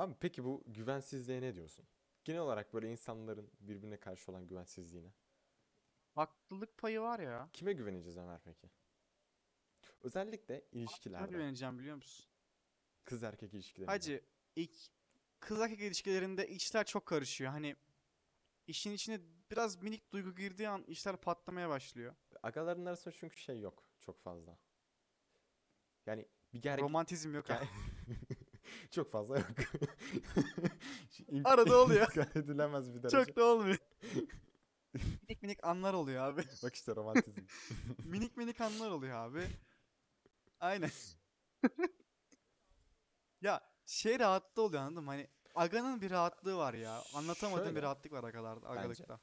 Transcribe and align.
Abi 0.00 0.14
peki 0.20 0.44
bu 0.44 0.62
güvensizliğe 0.66 1.42
ne 1.42 1.54
diyorsun? 1.54 1.86
Genel 2.24 2.40
olarak 2.40 2.74
böyle 2.74 2.90
insanların 2.90 3.50
birbirine 3.60 3.96
karşı 3.96 4.32
olan 4.32 4.46
güvensizliğine. 4.46 5.12
Haklılık 6.14 6.78
payı 6.78 7.00
var 7.00 7.18
ya. 7.20 7.50
Kime 7.52 7.72
güveneceğiz 7.72 8.16
Ömer 8.16 8.40
peki? 8.44 8.70
Özellikle 10.02 10.64
Kime 10.70 10.82
ilişkilerde. 10.82 11.30
güveneceğim 11.30 11.78
biliyor 11.78 11.96
musun? 11.96 12.26
Kız 13.04 13.22
erkek 13.22 13.54
ilişkilerinde. 13.54 13.92
Hacı 13.92 14.24
ilk 14.56 14.76
kız 15.40 15.60
erkek 15.60 15.80
ilişkilerinde 15.80 16.48
işler 16.48 16.86
çok 16.86 17.06
karışıyor. 17.06 17.50
Hani 17.50 17.76
işin 18.66 18.90
içine 18.90 19.20
biraz 19.50 19.82
minik 19.82 20.12
duygu 20.12 20.34
girdiği 20.34 20.68
an 20.68 20.84
işler 20.84 21.16
patlamaya 21.16 21.68
başlıyor. 21.68 22.14
Agaların 22.42 22.86
arasında 22.86 23.14
çünkü 23.14 23.36
şey 23.36 23.60
yok 23.60 23.84
çok 24.00 24.20
fazla. 24.20 24.58
Yani 26.06 26.28
bir 26.54 26.62
gergin... 26.62 26.84
Romantizm 26.84 27.34
yok 27.34 27.50
ha. 27.50 27.62
çok 28.94 29.10
fazla 29.10 29.38
yok. 29.38 29.46
Arada 31.44 31.76
oluyor. 31.82 32.36
edilemez 32.36 32.94
bir 32.94 33.02
derece. 33.02 33.24
Çok 33.24 33.36
da 33.36 33.44
olmuyor. 33.44 33.78
minik 34.94 35.42
minik 35.42 35.64
anlar 35.64 35.94
oluyor 35.94 36.24
abi. 36.24 36.42
Bak 36.62 36.74
işte 36.74 36.96
romantizm. 36.96 37.40
minik 38.04 38.36
minik 38.36 38.60
anlar 38.60 38.90
oluyor 38.90 39.16
abi. 39.16 39.46
Aynen. 40.60 40.90
ya 43.40 43.60
şey 43.86 44.18
rahatlığı 44.18 44.62
oluyor 44.62 44.82
anladın 44.82 45.04
mı? 45.04 45.10
Hani 45.10 45.28
aganın 45.54 46.00
bir 46.00 46.10
rahatlığı 46.10 46.56
var 46.56 46.74
ya. 46.74 47.02
Anlatamadığım 47.14 47.64
Şöyle, 47.64 47.76
bir 47.76 47.82
rahatlık 47.82 48.12
var 48.12 48.24
agalarda, 48.24 48.68
agalıkta. 48.68 49.20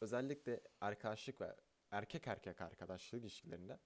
Özellikle 0.00 0.60
arkadaşlık 0.80 1.40
ve 1.40 1.56
erkek 1.90 2.26
erkek 2.26 2.60
arkadaşlık 2.60 3.20
ilişkilerinde 3.20 3.78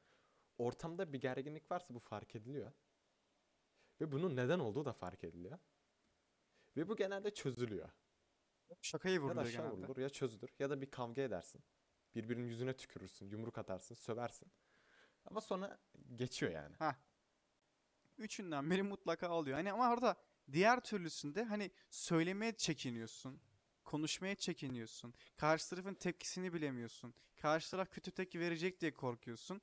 ortamda 0.58 1.12
bir 1.12 1.20
gerginlik 1.20 1.70
varsa 1.70 1.94
bu 1.94 1.98
fark 1.98 2.34
ediliyor. 2.36 2.72
Ve 4.00 4.12
bunun 4.12 4.36
neden 4.36 4.58
olduğu 4.58 4.84
da 4.84 4.92
fark 4.92 5.24
ediliyor. 5.24 5.58
Ve 6.76 6.88
bu 6.88 6.96
genelde 6.96 7.34
çözülüyor. 7.34 7.88
Şakayı 8.82 9.20
Ya 9.20 9.36
da 9.36 9.42
genelde. 9.50 9.70
vurulur 9.70 9.96
ya 9.96 10.08
çözülür 10.08 10.50
ya 10.58 10.70
da 10.70 10.80
bir 10.80 10.90
kavga 10.90 11.22
edersin. 11.22 11.62
Birbirinin 12.14 12.46
yüzüne 12.46 12.76
tükürürsün, 12.76 13.26
yumruk 13.28 13.58
atarsın, 13.58 13.94
söversin. 13.94 14.52
Ama 15.24 15.40
sonra 15.40 15.78
geçiyor 16.16 16.52
yani. 16.52 16.76
Ha. 16.76 16.96
Üçünden 18.18 18.70
biri 18.70 18.82
mutlaka 18.82 19.30
oluyor. 19.30 19.56
Hani 19.56 19.72
ama 19.72 19.90
orada 19.92 20.16
diğer 20.52 20.80
türlüsünde 20.80 21.44
hani 21.44 21.70
söylemeye 21.90 22.56
çekiniyorsun. 22.56 23.40
Konuşmaya 23.84 24.34
çekiniyorsun. 24.34 25.14
Karşı 25.36 25.70
tarafın 25.70 25.94
tepkisini 25.94 26.52
bilemiyorsun. 26.52 27.14
Karşı 27.36 27.70
taraf 27.70 27.90
kötü 27.90 28.10
tepki 28.10 28.40
verecek 28.40 28.80
diye 28.80 28.94
korkuyorsun. 28.94 29.60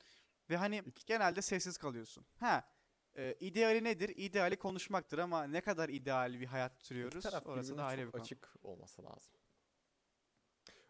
Ve 0.50 0.58
hani 0.58 0.84
genelde 1.06 1.42
sessiz 1.42 1.78
kalıyorsun. 1.78 2.26
Ha. 2.40 2.68
E, 3.18 3.36
ideali 3.40 3.84
nedir? 3.84 4.10
İdeali 4.16 4.56
konuşmaktır 4.60 5.18
ama 5.18 5.44
ne 5.44 5.62
kadar 5.62 5.90
ideal 5.90 6.40
bir 6.40 6.46
hayat 6.46 6.82
sürüyoruz 6.82 7.24
taraf 7.24 7.48
orası 7.48 7.64
birbirine 7.70 7.82
da 7.82 7.86
ayrı 7.86 8.02
çok 8.02 8.08
bir 8.08 8.12
konu. 8.12 8.22
açık 8.22 8.54
olması 8.64 9.04
lazım. 9.04 9.34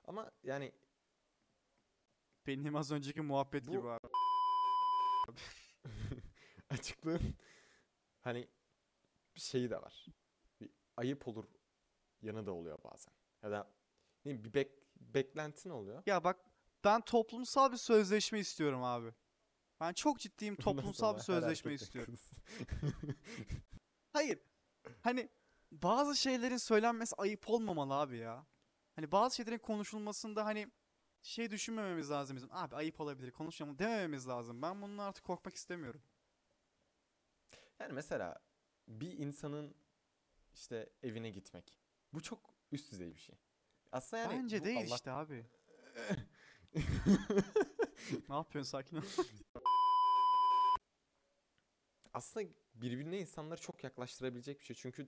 Ama 0.05 0.31
yani 0.43 0.71
Benim 2.47 2.75
az 2.75 2.91
önceki 2.91 3.21
muhabbet 3.21 3.67
Bu- 3.67 3.71
gibi 3.71 3.89
abi. 3.89 3.99
açıklığın 6.69 7.35
hani 8.21 8.47
bir 9.35 9.39
şeyi 9.41 9.69
de 9.69 9.77
var. 9.81 10.05
Bir 10.61 10.69
ayıp 10.97 11.27
olur 11.27 11.45
yanı 12.21 12.45
da 12.45 12.51
oluyor 12.51 12.77
bazen. 12.83 13.13
Ya 13.43 13.51
da 13.51 13.73
ne 14.25 14.31
bileyim, 14.31 14.43
bir 14.43 14.53
bek, 14.53 14.71
beklentin 14.95 15.69
oluyor. 15.69 16.03
Ya 16.05 16.23
bak 16.23 16.39
ben 16.83 17.01
toplumsal 17.01 17.71
bir 17.71 17.77
sözleşme 17.77 18.39
istiyorum 18.39 18.83
abi. 18.83 19.13
Ben 19.83 19.93
çok 19.93 20.19
ciddiyim 20.19 20.55
toplumsal 20.61 21.15
bir 21.15 21.21
sözleşme 21.21 21.73
istiyorum. 21.73 22.15
Hayır. 24.13 24.39
Hani 25.01 25.29
bazı 25.71 26.15
şeylerin 26.15 26.57
söylenmesi 26.57 27.15
ayıp 27.15 27.49
olmamalı 27.49 27.93
abi 27.93 28.17
ya. 28.17 28.45
Hani 28.95 29.11
bazı 29.11 29.35
şeylerin 29.35 29.57
konuşulmasında 29.57 30.45
hani 30.45 30.71
şey 31.21 31.51
düşünmememiz 31.51 32.11
lazım 32.11 32.35
bizim. 32.35 32.49
Abi 32.51 32.75
ayıp 32.75 33.01
olabilir 33.01 33.31
konuşalım 33.31 33.79
demememiz 33.79 34.27
lazım. 34.27 34.61
Ben 34.61 34.81
bunun 34.81 34.97
artık 34.97 35.25
korkmak 35.25 35.55
istemiyorum. 35.55 36.01
Yani 37.79 37.93
mesela 37.93 38.39
bir 38.87 39.11
insanın 39.11 39.75
işte 40.53 40.89
evine 41.03 41.29
gitmek. 41.29 41.77
Bu 42.13 42.21
çok 42.21 42.53
üst 42.71 42.91
düzey 42.91 43.13
bir 43.13 43.19
şey. 43.19 43.35
Aslında 43.91 44.21
yani 44.21 44.43
Bence 44.43 44.63
değil 44.63 44.87
Allah- 44.87 44.95
işte 44.95 45.11
abi. 45.11 45.45
Ne 48.29 48.35
yapıyorsun 48.35 48.71
sakin 48.71 48.97
ol. 48.97 49.01
Aslında 52.13 52.49
birbirine 52.75 53.19
insanları 53.19 53.61
çok 53.61 53.83
yaklaştırabilecek 53.83 54.59
bir 54.59 54.65
şey. 54.65 54.75
Çünkü 54.75 55.07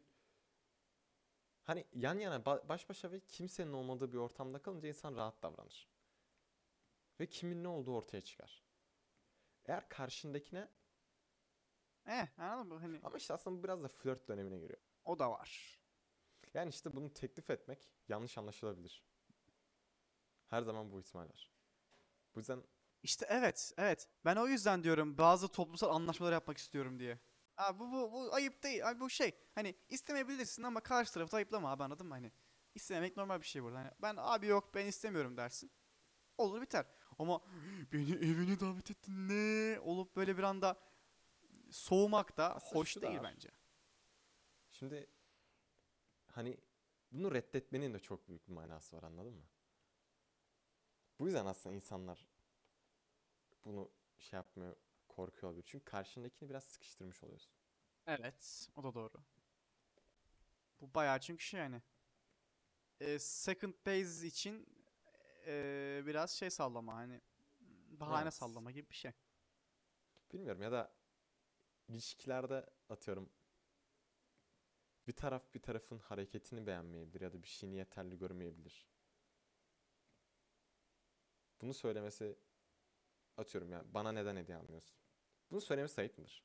hani 1.63 1.85
yan 1.93 2.19
yana 2.19 2.35
ba- 2.35 2.69
baş 2.69 2.89
başa 2.89 3.11
ve 3.11 3.19
kimsenin 3.19 3.73
olmadığı 3.73 4.11
bir 4.13 4.17
ortamda 4.17 4.61
kalınca 4.61 4.87
insan 4.87 5.15
rahat 5.15 5.43
davranır. 5.43 5.89
Ve 7.19 7.25
kimin 7.29 7.63
ne 7.63 7.67
olduğu 7.67 7.95
ortaya 7.95 8.21
çıkar. 8.21 8.63
Eğer 9.65 9.89
karşındakine 9.89 10.69
Eh 12.07 12.39
anladın 12.39 12.73
mı? 12.73 12.79
Hani 12.79 12.99
ama 13.03 13.17
işte 13.17 13.33
aslında 13.33 13.57
bu 13.59 13.63
biraz 13.63 13.83
da 13.83 13.87
flört 13.87 14.27
dönemine 14.27 14.57
giriyor. 14.59 14.79
o 15.05 15.19
da 15.19 15.31
var. 15.31 15.79
Yani 16.53 16.69
işte 16.69 16.95
bunu 16.95 17.13
teklif 17.13 17.49
etmek 17.49 17.89
yanlış 18.07 18.37
anlaşılabilir. 18.37 19.03
Her 20.47 20.61
zaman 20.61 20.91
bu 20.91 20.99
ihtimal 20.99 21.23
var. 21.29 21.51
Bu 22.35 22.39
yüzden 22.39 22.63
İşte 23.05 23.25
evet, 23.29 23.73
evet. 23.77 24.07
Ben 24.25 24.35
o 24.35 24.47
yüzden 24.47 24.83
diyorum 24.83 25.17
bazı 25.17 25.47
toplumsal 25.47 25.95
anlaşmalar 25.95 26.31
yapmak 26.31 26.57
istiyorum 26.57 26.99
diye. 26.99 27.19
Abi 27.57 27.79
bu, 27.79 27.91
bu, 27.91 28.11
bu 28.11 28.33
ayıp 28.33 28.63
değil. 28.63 28.89
Abi 28.89 28.99
bu 28.99 29.09
şey 29.09 29.31
hani 29.55 29.75
istemeyebilirsin 29.89 30.63
ama 30.63 30.79
karşı 30.79 31.13
tarafı 31.13 31.35
ayıplama 31.35 31.71
abi 31.71 31.83
anladın 31.83 32.07
mı? 32.07 32.13
Hani 32.13 32.31
istememek 32.75 33.17
normal 33.17 33.41
bir 33.41 33.45
şey 33.45 33.63
burada. 33.63 33.77
Hani 33.77 33.91
ben 34.01 34.15
abi 34.17 34.47
yok 34.47 34.75
ben 34.75 34.85
istemiyorum 34.85 35.37
dersin. 35.37 35.71
Olur 36.37 36.61
biter. 36.61 36.85
Ama 37.19 37.41
beni 37.93 38.11
evine 38.15 38.59
davet 38.59 38.91
ettin 38.91 39.29
ne? 39.29 39.79
Olup 39.79 40.15
böyle 40.15 40.37
bir 40.37 40.43
anda 40.43 40.79
soğumak 41.71 42.37
da 42.37 42.55
Aslında 42.55 42.79
hoş 42.79 43.01
değil 43.01 43.17
var. 43.17 43.23
bence. 43.23 43.49
Şimdi 44.71 45.07
hani 46.27 46.57
bunu 47.11 47.33
reddetmenin 47.33 47.93
de 47.93 47.99
çok 47.99 48.27
büyük 48.27 48.47
bir 48.47 48.53
manası 48.53 48.97
var 48.97 49.03
anladın 49.03 49.33
mı? 49.33 49.45
Bu 51.19 51.25
yüzden 51.25 51.45
aslında 51.45 51.75
insanlar 51.75 52.34
bunu 53.65 53.91
şey 54.17 54.37
yapmıyor, 54.37 54.75
korkuyor 55.07 55.43
olabilir. 55.51 55.65
Çünkü 55.67 55.85
karşındakini 55.85 56.49
biraz 56.49 56.63
sıkıştırmış 56.63 57.23
oluyorsun. 57.23 57.51
Evet, 58.07 58.69
o 58.75 58.83
da 58.83 58.93
doğru. 58.93 59.23
Bu 60.81 60.93
bayağı 60.93 61.19
çünkü 61.19 61.43
şey 61.43 61.59
yani. 61.59 61.81
e, 62.99 63.19
second 63.19 63.73
base 63.85 64.27
için 64.27 64.67
e, 65.47 66.03
biraz 66.05 66.31
şey 66.31 66.49
sallama 66.49 66.95
hani 66.95 67.21
bahane 67.89 68.23
Evet. 68.23 68.33
sallama 68.33 68.71
gibi 68.71 68.89
bir 68.89 68.95
şey. 68.95 69.11
Bilmiyorum 70.33 70.61
ya 70.61 70.71
da 70.71 70.93
ilişkilerde 71.87 72.65
atıyorum 72.89 73.29
bir 75.07 75.13
taraf 75.13 75.53
bir 75.53 75.59
tarafın 75.61 75.97
hareketini 75.99 76.67
beğenmeyebilir 76.67 77.21
ya 77.21 77.33
da 77.33 77.43
bir 77.43 77.47
şeyini 77.47 77.75
yeterli 77.77 78.17
görmeyebilir. 78.17 78.87
Bunu 81.61 81.73
söylemesi 81.73 82.37
atıyorum 83.37 83.71
ya 83.71 83.83
bana 83.93 84.11
neden 84.11 84.35
hediye 84.35 84.57
almıyorsun? 84.57 84.97
Bunu 85.51 85.61
söylemesi 85.61 86.01
ayıp 86.01 86.17
mıdır? 86.17 86.43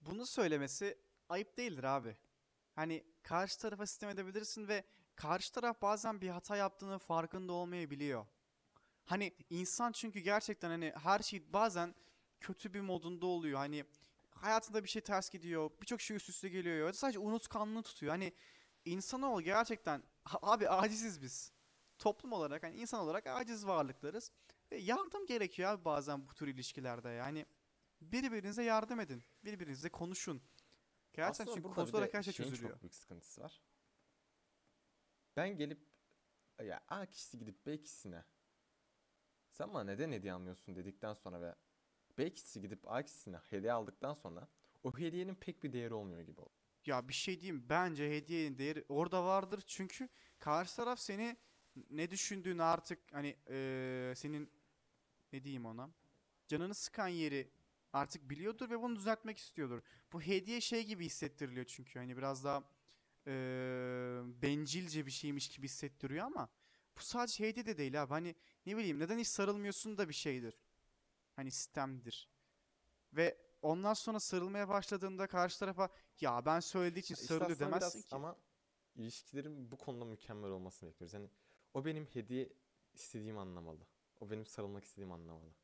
Bunu 0.00 0.26
söylemesi 0.26 0.98
ayıp 1.28 1.56
değildir 1.56 1.84
abi. 1.84 2.16
Hani 2.74 3.04
karşı 3.22 3.58
tarafa 3.58 3.86
sistem 3.86 4.10
edebilirsin 4.10 4.68
ve 4.68 4.84
karşı 5.16 5.52
taraf 5.52 5.82
bazen 5.82 6.20
bir 6.20 6.28
hata 6.28 6.56
yaptığının 6.56 6.98
farkında 6.98 7.52
olmayabiliyor. 7.52 8.26
Hani 9.04 9.34
insan 9.50 9.92
çünkü 9.92 10.20
gerçekten 10.20 10.68
hani 10.70 10.92
her 11.02 11.18
şey 11.18 11.52
bazen 11.52 11.94
kötü 12.40 12.74
bir 12.74 12.80
modunda 12.80 13.26
oluyor. 13.26 13.58
Hani 13.58 13.84
hayatında 14.30 14.84
bir 14.84 14.88
şey 14.88 15.02
ters 15.02 15.30
gidiyor. 15.30 15.70
Birçok 15.80 16.00
şey 16.00 16.16
üst 16.16 16.28
üste 16.28 16.48
geliyor. 16.48 16.86
Ya 16.86 16.92
sadece 16.92 17.18
unutkanlığı 17.18 17.82
tutuyor. 17.82 18.12
Hani 18.12 18.32
insanoğlu 18.84 19.42
gerçekten 19.42 20.02
abi 20.42 20.68
aciziz 20.68 21.22
biz. 21.22 21.52
Toplum 21.98 22.32
olarak 22.32 22.62
hani 22.62 22.76
insan 22.76 23.00
olarak 23.00 23.26
aciz 23.26 23.66
varlıklarız. 23.66 24.32
Ve 24.72 24.76
yardım 24.76 25.26
gerekiyor 25.26 25.70
abi 25.70 25.84
bazen 25.84 26.28
bu 26.28 26.34
tür 26.34 26.48
ilişkilerde. 26.48 27.08
Yani 27.08 27.46
birbirinize 28.00 28.62
yardım 28.62 29.00
edin. 29.00 29.22
Birbirinizle 29.44 29.88
konuşun. 29.88 30.42
Gerçekten 31.12 31.44
Aslında 31.44 31.56
çünkü 31.56 31.76
burada 31.76 32.04
bir 32.04 32.12
de 32.12 32.12
her 32.18 32.22
şey 32.22 32.32
şeyin 32.32 32.50
çözülüyor. 32.50 32.72
çok 32.72 32.82
büyük 32.82 32.94
sıkıntısı 32.94 33.40
var. 33.40 33.60
Ben 35.36 35.56
gelip 35.56 35.78
ya 36.64 36.80
A 36.88 37.06
kişisi 37.06 37.38
gidip 37.38 37.66
B 37.66 37.80
kişisine 37.80 38.24
sen 39.50 39.74
bana 39.74 39.84
neden 39.84 40.12
hediye 40.12 40.32
almıyorsun 40.32 40.76
dedikten 40.76 41.14
sonra 41.14 41.40
ve 41.40 41.54
B 42.18 42.34
kişisi 42.34 42.60
gidip 42.60 42.90
A 42.90 43.02
kişisine 43.02 43.36
hediye 43.36 43.72
aldıktan 43.72 44.14
sonra 44.14 44.48
o 44.84 44.98
hediyenin 44.98 45.34
pek 45.34 45.62
bir 45.64 45.72
değeri 45.72 45.94
olmuyor 45.94 46.22
gibi 46.22 46.40
oluyor. 46.40 46.56
Ya 46.86 47.08
bir 47.08 47.14
şey 47.14 47.40
diyeyim 47.40 47.66
bence 47.68 48.10
hediyenin 48.10 48.58
değeri 48.58 48.84
orada 48.88 49.24
vardır 49.24 49.60
çünkü 49.66 50.08
karşı 50.38 50.76
taraf 50.76 50.98
seni 51.00 51.36
ne 51.90 52.10
düşündüğünü 52.10 52.62
artık 52.62 52.98
hani 53.12 53.36
eee, 53.50 54.12
senin 54.16 54.50
ne 55.32 55.44
diyeyim 55.44 55.66
ona 55.66 55.90
canını 56.48 56.74
sıkan 56.74 57.08
yeri 57.08 57.50
artık 57.92 58.30
biliyordur 58.30 58.70
ve 58.70 58.80
bunu 58.82 58.96
düzeltmek 58.96 59.38
istiyordur. 59.38 59.82
Bu 60.12 60.22
hediye 60.22 60.60
şey 60.60 60.84
gibi 60.86 61.04
hissettiriliyor 61.06 61.66
çünkü 61.66 61.98
hani 61.98 62.16
biraz 62.16 62.44
daha 62.44 62.64
eee, 63.26 63.32
bencilce 64.42 65.06
bir 65.06 65.10
şeymiş 65.10 65.48
gibi 65.48 65.64
hissettiriyor 65.64 66.26
ama 66.26 66.48
bu 66.96 67.00
sadece 67.00 67.48
hediye 67.48 67.66
de 67.66 67.78
değil 67.78 68.02
abi. 68.02 68.10
Hani 68.10 68.34
ne 68.66 68.76
bileyim 68.76 68.98
neden 68.98 69.18
hiç 69.18 69.28
sarılmıyorsun 69.28 69.98
da 69.98 70.08
bir 70.08 70.14
şeydir. 70.14 70.58
Hani 71.36 71.50
sistemdir. 71.50 72.28
Ve 73.12 73.38
ondan 73.62 73.94
sonra 73.94 74.20
sarılmaya 74.20 74.68
başladığında 74.68 75.26
karşı 75.26 75.58
tarafa 75.58 75.88
ya 76.20 76.46
ben 76.46 76.60
söylediği 76.60 77.02
için 77.02 77.14
sarılıyor 77.14 77.58
demezsin 77.72 77.98
ki. 78.02 78.14
Ama 78.16 78.36
ilişkilerin 78.96 79.70
bu 79.70 79.76
konuda 79.76 80.04
mükemmel 80.04 80.50
olmasını 80.50 80.90
bekliyoruz. 80.90 81.14
Yani 81.14 81.30
o 81.74 81.84
benim 81.84 82.04
hediye 82.06 82.52
istediğimi 82.94 83.40
anlamalı. 83.40 83.86
O 84.20 84.30
benim 84.30 84.46
sarılmak 84.46 84.84
istediğimi 84.84 85.14
anlamalı. 85.14 85.54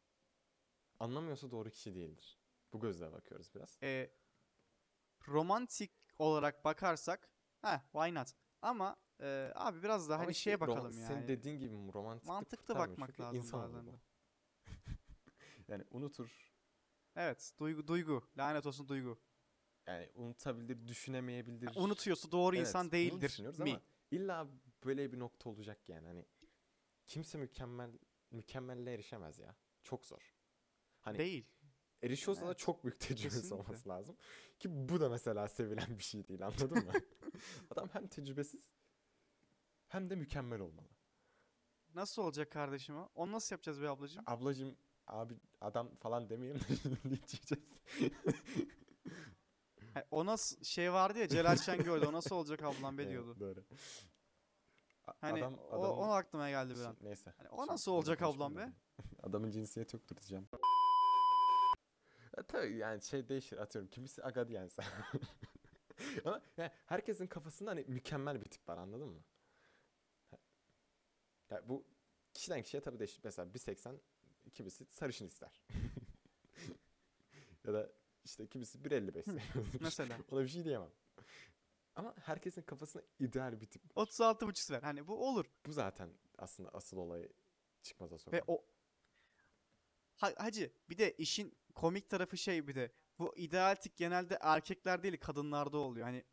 Anlamıyorsa 1.00 1.50
doğru 1.50 1.70
kişi 1.70 1.94
değildir. 1.94 2.38
Bu 2.72 2.81
gözle 2.81 3.12
bakıyoruz 3.12 3.54
biraz. 3.54 3.78
e, 3.82 4.10
romantik 5.28 5.93
olarak 6.19 6.64
bakarsak 6.64 7.28
ha 7.62 7.82
why 7.93 8.14
not? 8.14 8.32
Ama 8.62 8.96
e, 9.20 9.52
abi 9.54 9.82
biraz 9.82 10.08
daha 10.08 10.16
Ama 10.16 10.25
hani 10.25 10.32
işte 10.32 10.44
şeye 10.44 10.54
rom- 10.54 10.60
bakalım 10.60 10.93
Senin 10.93 11.10
yani. 11.19 11.28
dediğin 11.28 11.58
gibi 11.58 11.76
mi 11.76 11.93
romantiklik 11.94 12.28
Mantıklı 12.34 12.75
bakmak 12.75 13.08
çünkü 13.08 13.22
lazım 13.22 13.38
insan 13.40 13.62
bazen 13.62 13.87
bu. 13.87 14.00
Yani 15.69 15.84
unutur. 15.90 16.52
Evet, 17.16 17.52
duygu 17.58 17.87
duygu. 17.88 18.22
Lanet 18.38 18.66
olsun 18.66 18.88
duygu. 18.88 19.19
Yani 19.87 20.10
unutabilir, 20.14 20.88
düşünemeyebilir. 20.88 21.66
Ha, 21.66 21.72
unutuyorsa 21.76 22.32
doğru 22.32 22.56
Evet, 22.56 22.66
insan 22.66 22.87
bunu 22.87 22.93
değildir 22.93 23.20
düşünüyoruz 23.20 23.60
mi? 23.60 23.70
ama 23.70 23.81
illa 24.10 24.49
böyle 24.84 25.12
bir 25.12 25.19
nokta 25.19 25.50
olacak 25.50 25.88
yani. 25.88 26.06
Hani 26.06 26.25
kimse 27.06 27.38
mükemmel 27.38 27.90
mükemmelle 28.32 28.94
erişemez 28.94 29.38
ya. 29.38 29.56
Çok 29.82 30.06
zor. 30.06 30.34
Hani 31.00 31.19
Değil. 31.19 31.46
erişiyorsa 32.02 32.43
da 32.43 32.46
Evet, 32.46 32.58
çok 32.58 32.84
büyük 32.84 33.00
tecrübesi 33.00 33.29
kesinlikle. 33.37 33.55
olması 33.55 33.88
lazım. 33.88 34.17
Ki 34.58 34.88
bu 34.88 35.00
da 35.00 35.08
mesela 35.08 35.49
sevilen 35.49 35.99
bir 35.99 36.02
şey 36.05 36.29
değil 36.29 36.46
anladın 36.46 36.84
mı? 36.84 36.93
Adam 37.70 37.88
hem 37.93 38.06
tecrübesiz 38.08 38.61
hem 39.88 40.11
de 40.11 40.14
mükemmel 40.14 40.61
olmalı. 40.61 40.88
Nasıl 41.94 42.23
olacak 42.23 42.50
kardeşim 42.52 42.96
o? 42.96 43.08
Onu 43.14 43.32
nasıl 43.32 43.55
yapacağız 43.55 43.82
be 43.82 43.88
ablacığım? 43.88 44.25
Ablacım 44.26 44.76
abi 45.06 45.35
adam 45.61 45.96
falan 45.96 46.31
demeyelim 46.31 46.61
de. 46.61 47.56
Ha, 49.94 50.05
o 50.11 50.26
nasıl 50.26 50.64
şey 50.64 50.93
vardı 50.93 51.19
ya 51.19 51.28
Celal 51.28 51.56
Şengör'de 51.56 52.06
o 52.06 52.12
nasıl 52.12 52.37
olacak 52.37 52.62
ablam 52.62 52.99
be 52.99 53.02
Evet, 53.02 53.12
diyordu. 53.12 53.37
Doğru. 53.40 53.64
Hani 55.20 55.38
adam, 55.40 55.54
o, 55.54 55.58
o 55.76 55.81
adamın- 55.81 56.08
aklıma 56.16 56.50
geldi 56.50 56.75
bir 56.75 56.84
an. 56.84 56.96
neyse. 57.00 57.32
Hani 57.37 57.49
o 57.49 57.66
nasıl 57.66 57.93
olacak 57.93 58.22
ablam 58.22 58.56
da. 58.56 58.72
Adamın 59.22 59.50
cinsiyeti 59.50 59.96
yoktur 59.96 60.16
diyeceğim. 60.16 60.49
E, 62.38 62.43
tabii 62.43 62.76
yani 62.76 63.02
şey 63.02 63.28
değişir 63.28 63.56
atıyorum. 63.58 63.90
Kimisi 63.90 64.25
aga 64.25 64.49
diyense. 64.49 64.82
Ama 66.25 66.40
yani 66.56 66.70
herkesin 66.87 67.26
kafasında 67.26 67.70
hani 67.70 67.84
mükemmel 67.88 68.40
bir 68.40 68.50
tip 68.50 68.69
var 68.69 68.78
anladın 68.78 69.08
mı? 69.08 69.20
Ha- 70.31 70.38
Ya 71.50 71.69
bu 71.69 71.84
kişiden 72.34 72.62
kişiye 72.62 72.81
tabii 72.82 72.99
değişir. 72.99 73.20
Mesela 73.25 73.49
1.80 73.52 73.96
kimisi 74.54 74.84
sarışın 74.90 75.26
ister. 75.26 75.62
ya 77.66 77.72
da 77.75 77.90
işte 78.25 78.46
kimisi 78.46 78.78
1.55 78.78 79.22
seviyordur. 79.22 79.81
Mesela. 79.81 80.19
Ona 80.31 80.40
bir 80.43 80.49
şey 80.49 80.64
diyemem. 80.64 80.90
Ama 81.97 82.15
herkesin 82.23 82.62
kafasında 82.62 83.03
ideal 83.19 83.61
bir 83.61 83.67
tip. 83.67 83.83
36 83.94 84.47
buçuk 84.47 84.71
ver. 84.71 84.83
Hani 84.83 85.06
bu 85.06 85.29
olur. 85.29 85.44
Bu 85.67 85.73
zaten 85.73 86.11
aslında 86.39 86.71
asıl 86.73 86.97
olayı 86.97 87.33
çıkmaza 87.83 88.19
sokan. 88.19 88.39
Ve 88.39 88.43
o 88.47 88.65
ha, 90.17 90.33
hacı 90.37 90.73
bir 90.91 90.99
de 90.99 91.12
işin 91.17 91.59
komik 91.75 92.11
tarafı 92.11 92.37
şey 92.37 92.69
bir 92.69 92.75
de 92.75 92.93
bu 93.19 93.37
ideal 93.37 93.75
tip 93.75 93.97
genelde 93.97 94.39
erkekler 94.41 95.03
değil 95.03 95.17
kadınlarda 95.21 95.79
oluyor. 95.79 96.06
Hani 96.06 96.25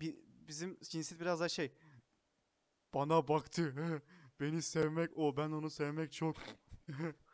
bi- 0.00 0.24
bizim 0.28 0.78
cinsiyet 0.82 1.20
biraz 1.20 1.40
da 1.40 1.48
şey 1.48 1.72
bana 2.94 3.28
baktı. 3.28 3.74
Beni 4.40 4.62
sevmek 4.62 5.18
o 5.18 5.36
ben 5.36 5.50
onu 5.50 5.70
sevmek 5.70 6.12
çok. 6.12 6.36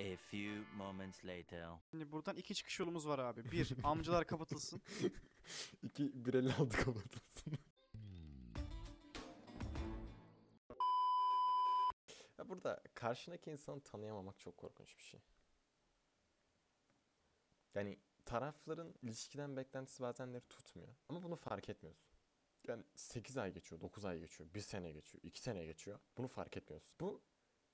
A 0.00 0.16
few 0.16 0.64
moments 0.76 1.24
later. 1.24 1.68
Şimdi 1.90 2.12
buradan 2.12 2.36
iki 2.36 2.54
çıkış 2.54 2.80
yolumuz 2.80 3.08
var 3.08 3.18
abi. 3.18 3.50
Bir, 3.50 3.72
amcalar 3.82 4.26
kapatılsın. 4.26 4.82
İki 5.82 6.02
1.56 6.02 6.68
kapatılsın. 6.68 7.52
ya 12.38 12.48
burada 12.48 12.82
karşındaki 12.94 13.50
insanı 13.50 13.80
tanıyamamak 13.80 14.38
çok 14.38 14.56
korkunç 14.56 14.98
bir 14.98 15.02
şey. 15.02 15.20
Yani 17.74 17.98
tarafların 18.24 18.94
ilişkiden 19.02 19.56
beklentisi 19.56 20.02
bazenleri 20.02 20.42
tutmuyor. 20.48 20.94
Ama 21.08 21.22
bunu 21.22 21.36
fark 21.36 21.68
etmiyorsun. 21.68 22.10
Yani 22.68 22.84
8 22.94 23.36
ay 23.38 23.52
geçiyor, 23.54 23.80
9 23.80 24.04
ay 24.04 24.20
geçiyor, 24.20 24.54
1 24.54 24.60
sene 24.60 24.92
geçiyor, 24.92 25.24
2 25.24 25.40
sene 25.40 25.64
geçiyor. 25.64 25.98
Bunu 26.16 26.28
fark 26.28 26.56
etmiyorsun. 26.56 26.96
Bu 27.00 27.22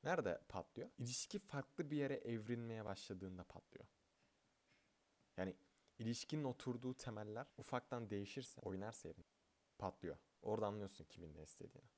nerede 0.05 0.41
patlıyor? 0.49 0.91
İlişki 0.99 1.39
farklı 1.39 1.91
bir 1.91 1.97
yere 1.97 2.15
evrilmeye 2.15 2.85
başladığında 2.85 3.45
patlıyor. 3.45 3.87
Yani 5.37 5.57
ilişkinin 5.99 6.45
oturduğu 6.45 6.95
temeller 6.95 7.47
ufaktan 7.59 8.11
değişirse, 8.11 8.61
oynarsa 8.61 9.09
yerine 9.09 9.25
patlıyor. 9.79 10.17
Orada 10.43 10.67
anlıyorsun 10.67 11.05
kimin 11.05 11.35
ne 11.35 11.43
istediğini. 11.43 11.89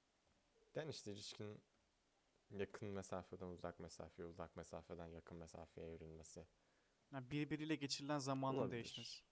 Yani 0.75 0.91
işte 0.91 1.13
ilişkinin 1.13 1.63
yakın 2.51 2.89
mesafeden 2.89 3.47
uzak 3.47 3.81
mesafeye, 3.81 4.29
uzak 4.29 4.57
mesafeden 4.57 5.07
yakın 5.07 5.37
mesafeye 5.37 5.93
evrilmesi. 5.93 6.47
Yani 7.13 7.31
birbiriyle 7.31 7.75
geçirilen 7.75 8.19
zamanın 8.19 8.59
Olabilir. 8.59 8.73
değişmesi. 8.73 9.23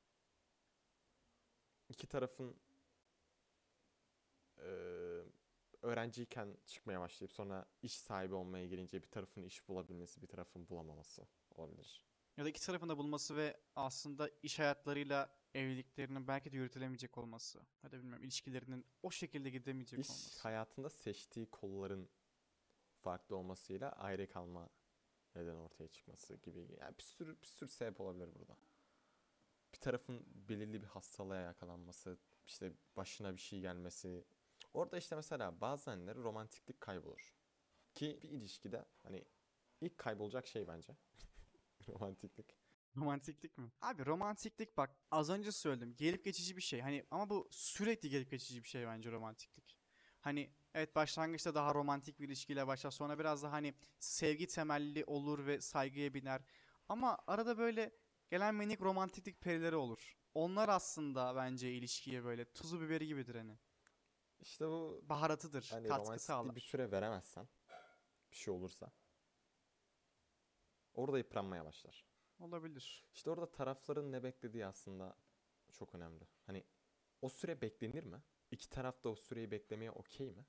İki 1.88 2.06
tarafın 2.06 2.56
eee, 4.58 5.24
öğrenciyken 5.82 6.56
çıkmaya 6.66 7.00
başlayıp 7.00 7.32
sonra 7.32 7.66
iş 7.82 7.92
sahibi 7.98 8.34
olmaya 8.34 8.66
gelince 8.66 9.02
bir 9.02 9.10
tarafın 9.10 9.42
iş 9.42 9.68
bulabilmesi, 9.68 10.22
bir 10.22 10.26
tarafın 10.26 10.68
bulamaması 10.68 11.26
olabilir. 11.50 12.05
Ya 12.36 12.44
da 12.44 12.48
iki 12.48 12.60
tarafın 12.66 12.88
da 12.88 12.98
bulması 12.98 13.36
ve 13.36 13.56
aslında 13.76 14.30
iş 14.42 14.58
hayatlarıyla 14.58 15.30
evliliklerinin 15.54 16.28
belki 16.28 16.52
de 16.52 16.56
yürütülemeyecek 16.56 17.18
olması. 17.18 17.58
Ya 17.82 17.92
da 17.92 17.98
bilmiyorum 17.98 18.24
ilişkilerinin 18.24 18.86
o 19.02 19.10
şekilde 19.10 19.50
gidemeyecek 19.50 20.00
İş 20.00 20.10
olması. 20.10 20.40
hayatında 20.42 20.90
seçtiği 20.90 21.46
kolların 21.46 22.08
farklı 23.00 23.36
olmasıyla 23.36 23.92
ayrı 23.92 24.28
kalma 24.28 24.68
neden 25.34 25.54
ortaya 25.54 25.88
çıkması 25.88 26.36
gibi. 26.36 26.76
Yani 26.80 26.98
bir 26.98 27.02
sürü 27.02 27.40
bir 27.42 27.46
sürü 27.46 27.68
sebep 27.68 28.00
olabilir 28.00 28.34
burada. 28.34 28.56
Bir 29.74 29.78
tarafın 29.78 30.26
belirli 30.48 30.82
bir 30.82 30.86
hastalığa 30.86 31.40
yakalanması, 31.40 32.18
işte 32.46 32.72
başına 32.96 33.32
bir 33.36 33.40
şey 33.40 33.60
gelmesi. 33.60 34.24
Orada 34.74 34.98
işte 34.98 35.16
mesela 35.16 35.60
bazenleri 35.60 36.18
romantiklik 36.22 36.80
kaybolur. 36.80 37.34
Ki 37.94 38.20
bir 38.22 38.28
ilişkide 38.30 38.84
hani 39.02 39.24
ilk 39.80 39.98
kaybolacak 39.98 40.46
şey 40.46 40.68
bence. 40.68 40.96
romantiklik. 41.88 42.56
Romantiklik 42.96 43.58
mi? 43.58 43.72
Abi 43.80 44.06
romantiklik 44.06 44.76
bak 44.76 44.96
az 45.10 45.30
önce 45.30 45.52
söyledim 45.52 45.96
gelip 45.96 46.24
geçici 46.24 46.56
bir 46.56 46.62
şey. 46.62 46.80
Hani 46.80 47.04
ama 47.10 47.30
bu 47.30 47.48
sürekli 47.50 48.08
gelip 48.08 48.30
geçici 48.30 48.62
bir 48.62 48.68
şey 48.68 48.86
bence 48.86 49.12
romantiklik. 49.12 49.76
Hani 50.20 50.50
evet 50.74 50.94
başlangıçta 50.96 51.54
daha 51.54 51.74
romantik 51.74 52.20
bir 52.20 52.26
ilişkiyle 52.28 52.66
başlar 52.66 52.90
sonra 52.90 53.18
biraz 53.18 53.42
daha 53.42 53.52
hani 53.52 53.74
sevgi 53.98 54.46
temelli 54.46 55.04
olur 55.04 55.46
ve 55.46 55.60
saygıya 55.60 56.14
biner. 56.14 56.42
Ama 56.88 57.18
arada 57.26 57.58
böyle 57.58 57.96
gelen 58.28 58.54
minik 58.54 58.82
romantiklik 58.82 59.40
perileri 59.40 59.76
olur. 59.76 60.16
Onlar 60.34 60.68
aslında 60.68 61.36
bence 61.36 61.72
ilişkiye 61.72 62.24
böyle 62.24 62.52
tuzu 62.52 62.80
biberi 62.80 63.06
gibidir 63.06 63.34
hani. 63.34 63.58
İşte 64.40 64.66
bu 64.66 65.04
Baharatıdır, 65.08 65.68
hani 65.70 65.88
katkı 65.88 66.18
sağlar. 66.18 66.54
bir 66.54 66.60
süre 66.60 66.90
veremezsen 66.90 67.48
bir 68.30 68.36
şey 68.36 68.54
olursa 68.54 68.92
orada 70.96 71.18
yıpranmaya 71.18 71.64
başlar. 71.64 72.04
Olabilir. 72.38 73.04
İşte 73.14 73.30
orada 73.30 73.52
tarafların 73.52 74.12
ne 74.12 74.22
beklediği 74.22 74.66
aslında 74.66 75.16
çok 75.72 75.94
önemli. 75.94 76.24
Hani 76.46 76.64
o 77.22 77.28
süre 77.28 77.60
beklenir 77.60 78.04
mi? 78.04 78.22
İki 78.50 78.68
taraf 78.68 79.04
da 79.04 79.08
o 79.08 79.16
süreyi 79.16 79.50
beklemeye 79.50 79.90
okey 79.90 80.30
mi? 80.30 80.46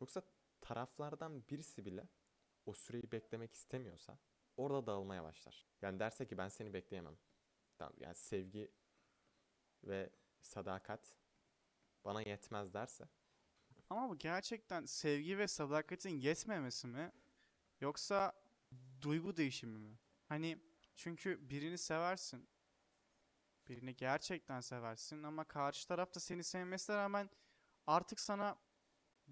Yoksa 0.00 0.22
taraflardan 0.60 1.48
birisi 1.48 1.84
bile 1.84 2.08
o 2.66 2.72
süreyi 2.72 3.12
beklemek 3.12 3.54
istemiyorsa 3.54 4.18
orada 4.56 4.86
dağılmaya 4.86 5.24
başlar. 5.24 5.66
Yani 5.82 5.98
derse 5.98 6.26
ki 6.26 6.38
ben 6.38 6.48
seni 6.48 6.72
bekleyemem. 6.74 7.18
Tamam 7.78 7.94
yani 7.98 8.14
sevgi 8.14 8.72
ve 9.84 10.10
sadakat 10.40 11.16
bana 12.04 12.22
yetmez 12.22 12.74
derse 12.74 13.08
Ama 13.90 14.10
bu 14.10 14.18
gerçekten 14.18 14.84
sevgi 14.84 15.38
ve 15.38 15.48
sadakatin 15.48 16.20
yetmemesi 16.20 16.86
mi? 16.86 17.12
Yoksa 17.80 18.32
duygu 19.02 19.36
değişimi 19.36 19.78
mi? 19.78 19.98
Hani 20.28 20.58
çünkü 20.96 21.50
birini 21.50 21.78
seversin. 21.78 22.48
Birini 23.68 23.96
gerçekten 23.96 24.60
seversin 24.60 25.22
ama 25.22 25.44
karşı 25.44 25.88
taraf 25.88 26.14
da 26.14 26.20
seni 26.20 26.44
sevmesine 26.44 26.96
rağmen 26.96 27.30
artık 27.86 28.20
sana 28.20 28.58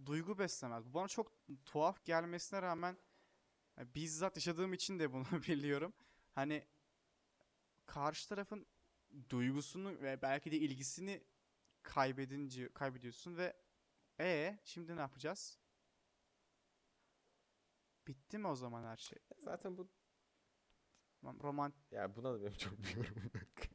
duygu 0.07 0.39
beslemez. 0.39 0.87
Bu 0.87 0.95
bana 0.95 1.09
çok 1.09 1.33
tuhaf 1.65 2.05
gelmesine 2.05 2.63
rağmen 2.63 2.97
bizzat 3.79 4.37
yaşadığım 4.37 4.73
için 4.73 4.99
de 4.99 5.13
bunu 5.13 5.27
biliyorum. 5.49 5.93
Hani 6.35 6.67
karşı 7.87 8.29
tarafın 8.29 8.67
duygusunu 9.31 10.01
ve 10.01 10.23
belki 10.23 10.51
de 10.51 10.57
ilgisini 10.57 11.25
kaybedince 11.83 12.73
kaybediyorsun 12.73 13.37
ve 13.37 13.57
e 14.21 14.59
şimdi 14.65 14.97
ne 14.97 15.01
yapacağız? 15.01 15.59
Bitti 18.07 18.39
mi 18.39 18.47
o 18.47 18.55
zaman 18.55 18.85
her 18.85 18.97
şey? 18.97 19.19
Zaten 19.39 19.79
bu 19.79 19.89
Tamam, 21.21 21.43
Roman 21.43 21.73
ya 21.91 22.17
buna 22.17 22.35
da 22.35 22.41
benim 22.41 22.53
çok 22.53 22.79
bir 22.79 22.97
yorumum 22.97 23.23
yok. 23.35 23.71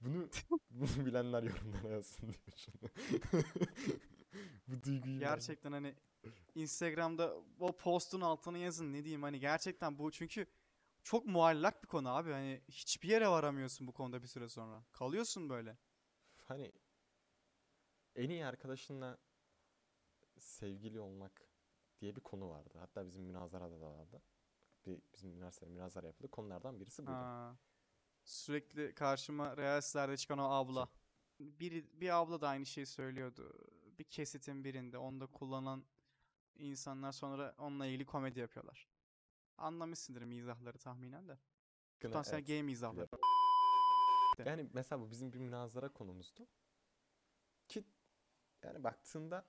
bunu 0.00 0.28
bunu 0.70 1.06
bilenler 1.06 1.42
yorumlara 1.42 1.88
yazsın 1.88 2.26
diyor 2.26 2.56
şunu. 2.56 2.74
bu 4.68 4.82
duyguyu 4.82 5.18
gerçekten 5.20 5.72
hani 5.72 5.94
Instagram'da 6.54 7.34
o 7.60 7.76
postun 7.76 8.20
altına 8.20 8.58
yazın 8.58 8.92
ne 8.92 9.04
diyeyim 9.04 9.22
hani 9.22 9.40
gerçekten 9.40 9.98
bu 9.98 10.10
çünkü 10.10 10.46
çok 11.02 11.26
muallak 11.26 11.82
bir 11.82 11.88
konu 11.88 12.08
abi 12.08 12.30
hani 12.30 12.62
hiçbir 12.68 13.08
yere 13.08 13.28
varamıyorsun 13.28 13.86
bu 13.86 13.92
konuda 13.92 14.22
bir 14.22 14.28
süre 14.28 14.48
sonra. 14.48 14.84
Kalıyorsun 14.92 15.50
böyle. 15.50 15.76
hani 16.44 16.72
en 18.16 18.30
iyi 18.30 18.46
arkadaşınla 18.46 19.18
sevgili 20.38 21.00
olmak 21.00 21.53
diye 22.00 22.16
bir 22.16 22.20
konu 22.20 22.50
vardı. 22.50 22.78
Hatta 22.78 23.06
bizim 23.06 23.24
münazarada 23.24 23.80
da 23.80 23.90
vardı. 23.90 24.22
Bir, 24.86 25.02
bizim 25.14 25.30
üniversitede 25.32 25.70
münazara 25.70 26.06
yapıldı. 26.06 26.28
Konulardan 26.28 26.80
birisi 26.80 27.06
buydu. 27.06 27.16
Ha. 27.16 27.56
Sürekli 28.24 28.94
karşıma 28.94 29.56
reelslerde 29.56 30.16
çıkan 30.16 30.38
o 30.38 30.42
abla. 30.42 30.88
Bir, 31.40 32.00
bir 32.00 32.16
abla 32.16 32.40
da 32.40 32.48
aynı 32.48 32.66
şeyi 32.66 32.86
söylüyordu. 32.86 33.52
Bir 33.98 34.04
kesitin 34.04 34.64
birinde 34.64 34.98
onu 34.98 35.20
da 35.20 35.26
kullanan 35.26 35.84
insanlar 36.56 37.12
sonra 37.12 37.54
onunla 37.58 37.86
ilgili 37.86 38.06
komedi 38.06 38.40
yapıyorlar. 38.40 38.88
Anlamışsındır 39.56 40.22
mizahları 40.22 40.78
tahminen 40.78 41.28
de. 41.28 41.38
Potansiyel 42.00 42.38
evet. 42.38 42.48
gay 42.48 42.62
mizahları. 42.62 43.08
Yani 44.38 44.70
mesela 44.72 45.00
bu 45.00 45.10
bizim 45.10 45.32
bir 45.32 45.38
münazara 45.38 45.88
konumuzdu. 45.88 46.46
Ki 47.68 47.84
yani 48.62 48.84
baktığında 48.84 49.46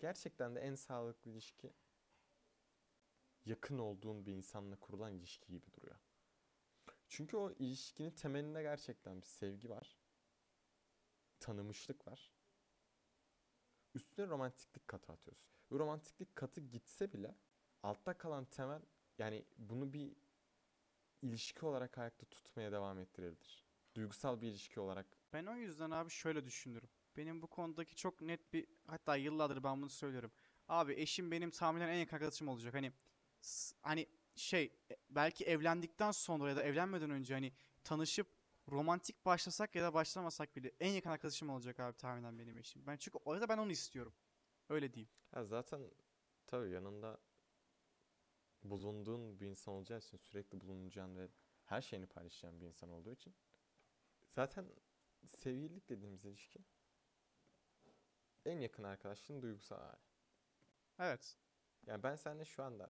gerçekten 0.00 0.54
de 0.54 0.60
en 0.60 0.74
sağlıklı 0.74 1.30
ilişki 1.30 1.72
yakın 3.44 3.78
olduğun 3.78 4.26
bir 4.26 4.32
insanla 4.32 4.76
kurulan 4.76 5.12
ilişki 5.12 5.52
gibi 5.52 5.72
duruyor. 5.72 5.98
Çünkü 7.08 7.36
o 7.36 7.52
ilişkinin 7.52 8.10
temelinde 8.10 8.62
gerçekten 8.62 9.22
bir 9.22 9.26
sevgi 9.26 9.70
var. 9.70 9.98
Tanımışlık 11.40 12.06
var. 12.06 12.32
Üstüne 13.94 14.26
romantiklik 14.26 14.88
katı 14.88 15.12
atıyorsun. 15.12 15.52
Ve 15.72 15.78
romantiklik 15.78 16.36
katı 16.36 16.60
gitse 16.60 17.12
bile 17.12 17.34
altta 17.82 18.18
kalan 18.18 18.44
temel 18.44 18.82
yani 19.18 19.44
bunu 19.58 19.92
bir 19.92 20.16
ilişki 21.22 21.66
olarak 21.66 21.98
ayakta 21.98 22.26
tutmaya 22.26 22.72
devam 22.72 22.98
ettirebilir. 22.98 23.64
Duygusal 23.94 24.40
bir 24.40 24.48
ilişki 24.48 24.80
olarak 24.80 25.06
Ben 25.32 25.46
o 25.46 25.56
yüzden 25.56 25.90
abi 25.90 26.10
şöyle 26.10 26.44
düşünürüm. 26.44 26.90
Benim 27.16 27.42
bu 27.42 27.46
konudaki 27.46 27.96
çok 27.96 28.20
net 28.20 28.52
bir 28.52 28.66
hatta 28.86 29.16
yıllardır 29.16 29.62
ben 29.64 29.82
bunu 29.82 29.90
söylüyorum. 29.90 30.32
Abi 30.68 30.92
eşim 30.92 31.30
benim 31.30 31.50
tahminen 31.50 31.88
en 31.88 31.98
yakın 31.98 32.16
arkadaşım 32.16 32.48
olacak. 32.48 32.74
Hani 32.74 32.92
hani 33.82 34.06
şey 34.34 34.72
e, 34.90 34.96
belki 35.10 35.44
evlendikten 35.44 36.10
sonra 36.10 36.48
ya 36.48 36.56
da 36.56 36.62
evlenmeden 36.62 37.10
önce 37.10 37.34
hani 37.34 37.52
tanışıp 37.84 38.26
romantik 38.68 39.24
başlasak 39.26 39.74
ya 39.74 39.82
da 39.82 39.94
başlamasak 39.94 40.56
bile 40.56 40.72
en 40.80 40.92
yakın 40.92 41.10
arkadaşım 41.10 41.50
olacak 41.50 41.80
abi 41.80 41.96
tahminen 41.96 42.38
benim 42.38 42.58
eşim. 42.58 42.86
Ben 42.86 42.96
çünkü 42.96 43.18
o 43.24 43.40
da 43.40 43.48
ben 43.48 43.58
onu 43.58 43.72
istiyorum. 43.72 44.14
Öyle 44.68 44.92
diyeyim. 44.92 45.10
Ya 45.36 45.44
zaten 45.44 45.90
tabii 46.46 46.70
yanında 46.70 47.20
bulunduğun 48.62 49.40
bir 49.40 49.46
insan 49.46 49.74
olacağı 49.74 49.98
için 49.98 50.16
sürekli 50.16 50.60
bulunacağın 50.60 51.16
ve 51.16 51.28
her 51.64 51.82
şeyini 51.82 52.06
paylaşacağın 52.06 52.60
bir 52.60 52.66
insan 52.66 52.90
olduğu 52.90 53.12
için 53.12 53.34
zaten 54.30 54.66
sevgililik 55.26 55.88
dediğimiz 55.88 56.24
ilişki 56.24 56.64
en 58.44 58.58
yakın 58.60 58.82
arkadaşlığın 58.82 59.42
duygusal 59.42 59.76
hali. 59.78 59.96
Evet. 60.98 61.36
Yani 61.86 62.02
ben 62.02 62.16
seninle 62.16 62.44
şu 62.44 62.62
anda 62.62 62.90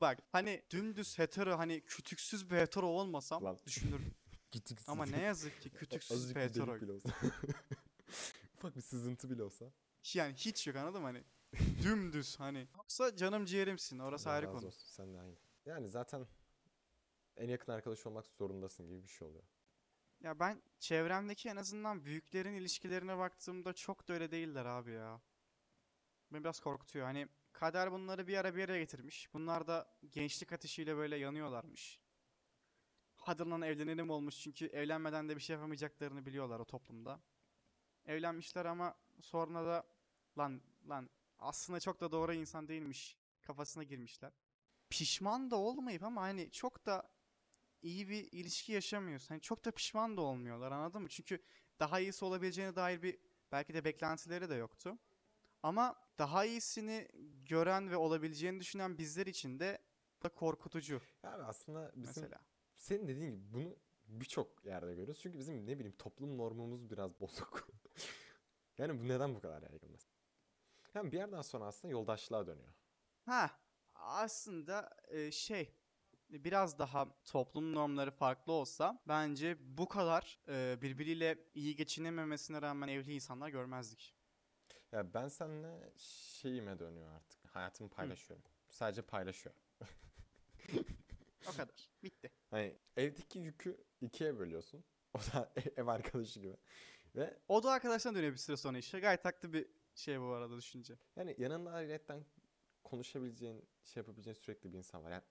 Bak 0.00 0.18
hani 0.32 0.62
dümdüz 0.70 1.18
hetero 1.18 1.58
hani 1.58 1.80
kütüksüz 1.80 2.50
bir 2.50 2.56
hetero 2.56 2.86
olmasam 2.86 3.44
Lan. 3.44 3.58
düşünürüm. 3.66 4.14
kütüksüz 4.50 4.88
Ama 4.88 5.06
ne 5.06 5.20
yazık 5.22 5.60
ki 5.62 5.70
kütüksüz 5.74 6.12
azıcık 6.16 6.36
bir 6.36 6.40
bir 6.40 6.48
delik 6.54 6.56
hetero. 6.56 6.80
bile 6.80 6.92
olsa 6.92 7.08
ufak 8.56 8.76
bir 8.76 8.80
sızıntı 8.80 9.30
bile 9.30 9.42
olsa 9.42 9.72
Yani 10.14 10.34
hiç 10.34 10.66
yok 10.66 10.76
anladın 10.76 11.00
mı 11.00 11.06
hani? 11.06 11.24
Dümdüz 11.82 12.40
hani. 12.40 12.68
Yoksa 12.76 13.16
canım 13.16 13.44
ciğerimsin 13.44 13.98
orası 13.98 14.28
Allah 14.28 14.34
ayrı 14.34 14.46
razı 14.46 14.56
konu. 14.56 14.66
olsun, 14.66 14.86
sen 14.88 15.14
de 15.14 15.20
aynı. 15.20 15.36
Yani 15.66 15.88
zaten 15.88 16.26
en 17.36 17.48
yakın 17.48 17.72
arkadaş 17.72 18.06
olmak 18.06 18.26
zorundasın 18.26 18.86
gibi 18.86 19.02
bir 19.02 19.08
şey 19.08 19.28
oluyor. 19.28 19.44
Ya 20.20 20.40
ben 20.40 20.62
çevremdeki 20.78 21.48
en 21.48 21.56
azından 21.56 22.04
büyüklerin 22.04 22.54
ilişkilerine 22.54 23.18
baktığımda 23.18 23.72
çok 23.72 24.08
da 24.08 24.12
öyle 24.12 24.30
değiller 24.30 24.64
abi 24.64 24.92
ya. 24.92 25.20
Beni 26.32 26.44
biraz 26.44 26.60
korkutuyor. 26.60 27.06
Hani 27.06 27.28
kader 27.52 27.92
bunları 27.92 28.26
bir 28.26 28.36
ara 28.36 28.54
bir 28.54 28.60
yere 28.60 28.78
getirmiş. 28.78 29.28
Bunlar 29.34 29.66
da 29.66 29.94
gençlik 30.10 30.52
ateşiyle 30.52 30.96
böyle 30.96 31.16
yanıyorlarmış. 31.16 32.00
Hadi 33.16 33.42
evlenelim 33.42 34.10
olmuş 34.10 34.40
çünkü 34.40 34.66
evlenmeden 34.66 35.28
de 35.28 35.36
bir 35.36 35.40
şey 35.40 35.54
yapamayacaklarını 35.54 36.26
biliyorlar 36.26 36.60
o 36.60 36.64
toplumda. 36.64 37.20
Evlenmişler 38.06 38.64
ama 38.64 38.94
sonra 39.20 39.66
da 39.66 39.86
lan 40.38 40.62
lan 40.88 41.10
aslında 41.38 41.80
çok 41.80 42.00
da 42.00 42.12
doğru 42.12 42.34
insan 42.34 42.68
değilmiş 42.68 43.16
kafasına 43.42 43.82
girmişler. 43.82 44.32
Pişman 44.90 45.50
da 45.50 45.56
olmayıp 45.56 46.02
ama 46.02 46.22
hani 46.22 46.50
çok 46.50 46.86
da 46.86 47.10
iyi 47.82 48.08
bir 48.08 48.32
ilişki 48.32 48.72
yaşamıyorsun. 48.72 49.28
Hani 49.28 49.40
çok 49.40 49.64
da 49.64 49.70
pişman 49.70 50.16
da 50.16 50.20
olmuyorlar 50.20 50.72
anladın 50.72 51.02
mı? 51.02 51.08
Çünkü 51.08 51.42
daha 51.80 52.00
iyisi 52.00 52.24
olabileceğine 52.24 52.76
dair 52.76 53.02
bir 53.02 53.18
belki 53.52 53.74
de 53.74 53.84
beklentileri 53.84 54.50
de 54.50 54.54
yoktu. 54.54 54.98
Ama 55.62 55.96
daha 56.18 56.44
iyisini 56.44 57.08
gören 57.48 57.90
ve 57.90 57.96
olabileceğini 57.96 58.60
düşünen 58.60 58.98
bizler 58.98 59.26
için 59.26 59.60
de 59.60 59.78
da 60.22 60.28
korkutucu 60.28 61.00
Yani 61.22 61.42
aslında 61.42 61.92
bizim 61.96 62.22
mesela. 62.22 62.40
senin 62.76 63.08
dediğin 63.08 63.30
gibi 63.30 63.52
bunu 63.52 63.76
birçok 64.06 64.64
yerde 64.64 64.90
görüyoruz. 64.90 65.20
Çünkü 65.22 65.38
bizim 65.38 65.66
ne 65.66 65.78
bileyim 65.78 65.96
toplum 65.96 66.38
normumuz 66.38 66.90
biraz 66.90 67.20
bozuk. 67.20 67.68
yani 68.78 69.00
bu 69.00 69.08
neden 69.08 69.34
bu 69.34 69.40
kadar 69.40 69.62
yaygın 69.62 69.90
mesela? 69.90 70.14
Yani 70.94 71.12
bir 71.12 71.16
yerden 71.16 71.42
sonra 71.42 71.64
aslında 71.64 71.92
yoldaşlığa 71.92 72.46
dönüyor. 72.46 72.72
Ha, 73.24 73.50
aslında 73.94 74.90
e, 75.08 75.30
şey 75.30 75.74
biraz 76.30 76.78
daha 76.78 77.22
toplum 77.24 77.74
normları 77.74 78.10
farklı 78.10 78.52
olsa 78.52 79.02
bence 79.08 79.56
bu 79.60 79.88
kadar 79.88 80.38
e, 80.48 80.82
birbiriyle 80.82 81.38
iyi 81.54 81.76
geçinememesine 81.76 82.62
rağmen 82.62 82.88
evli 82.88 83.14
insanlar 83.14 83.48
görmezdik. 83.48 84.14
Ya 84.92 85.14
ben 85.14 85.28
seninle 85.28 85.92
şeyime 85.96 86.78
dönüyor 86.78 87.12
artık. 87.12 87.40
Hayatımı 87.46 87.90
paylaşıyorum. 87.90 88.44
Sadece 88.68 89.02
paylaşıyorum. 89.02 89.60
O 91.48 91.52
kadar. 91.52 91.90
Bitti. 92.02 92.30
Hani 92.50 92.76
evdeki 92.96 93.38
yükü 93.38 93.84
ikiye 94.00 94.38
bölüyorsun. 94.38 94.84
O 95.14 95.18
da 95.18 95.52
ev 95.76 95.86
arkadaşı 95.86 96.40
gibi. 96.40 96.56
Ve 97.16 97.38
O 97.48 97.62
da 97.62 97.70
arkadaştan 97.70 98.14
dönüyor 98.14 98.32
bir 98.32 98.38
süre 98.38 98.56
sonra 98.56 98.78
işte. 98.78 99.00
Gayet 99.00 99.24
haklı 99.24 99.52
bir 99.52 99.66
şey 99.94 100.20
bu 100.20 100.24
arada 100.26 100.56
düşünce. 100.56 100.94
yani 101.16 101.34
yanında 101.38 101.70
ayrıyetten 101.72 102.24
konuşabileceğin, 102.84 103.64
şey 103.84 104.00
yapabileceğin 104.00 104.34
sürekli 104.34 104.72
bir 104.72 104.78
insan 104.78 105.04
var. 105.04 105.10
Yani 105.10 105.22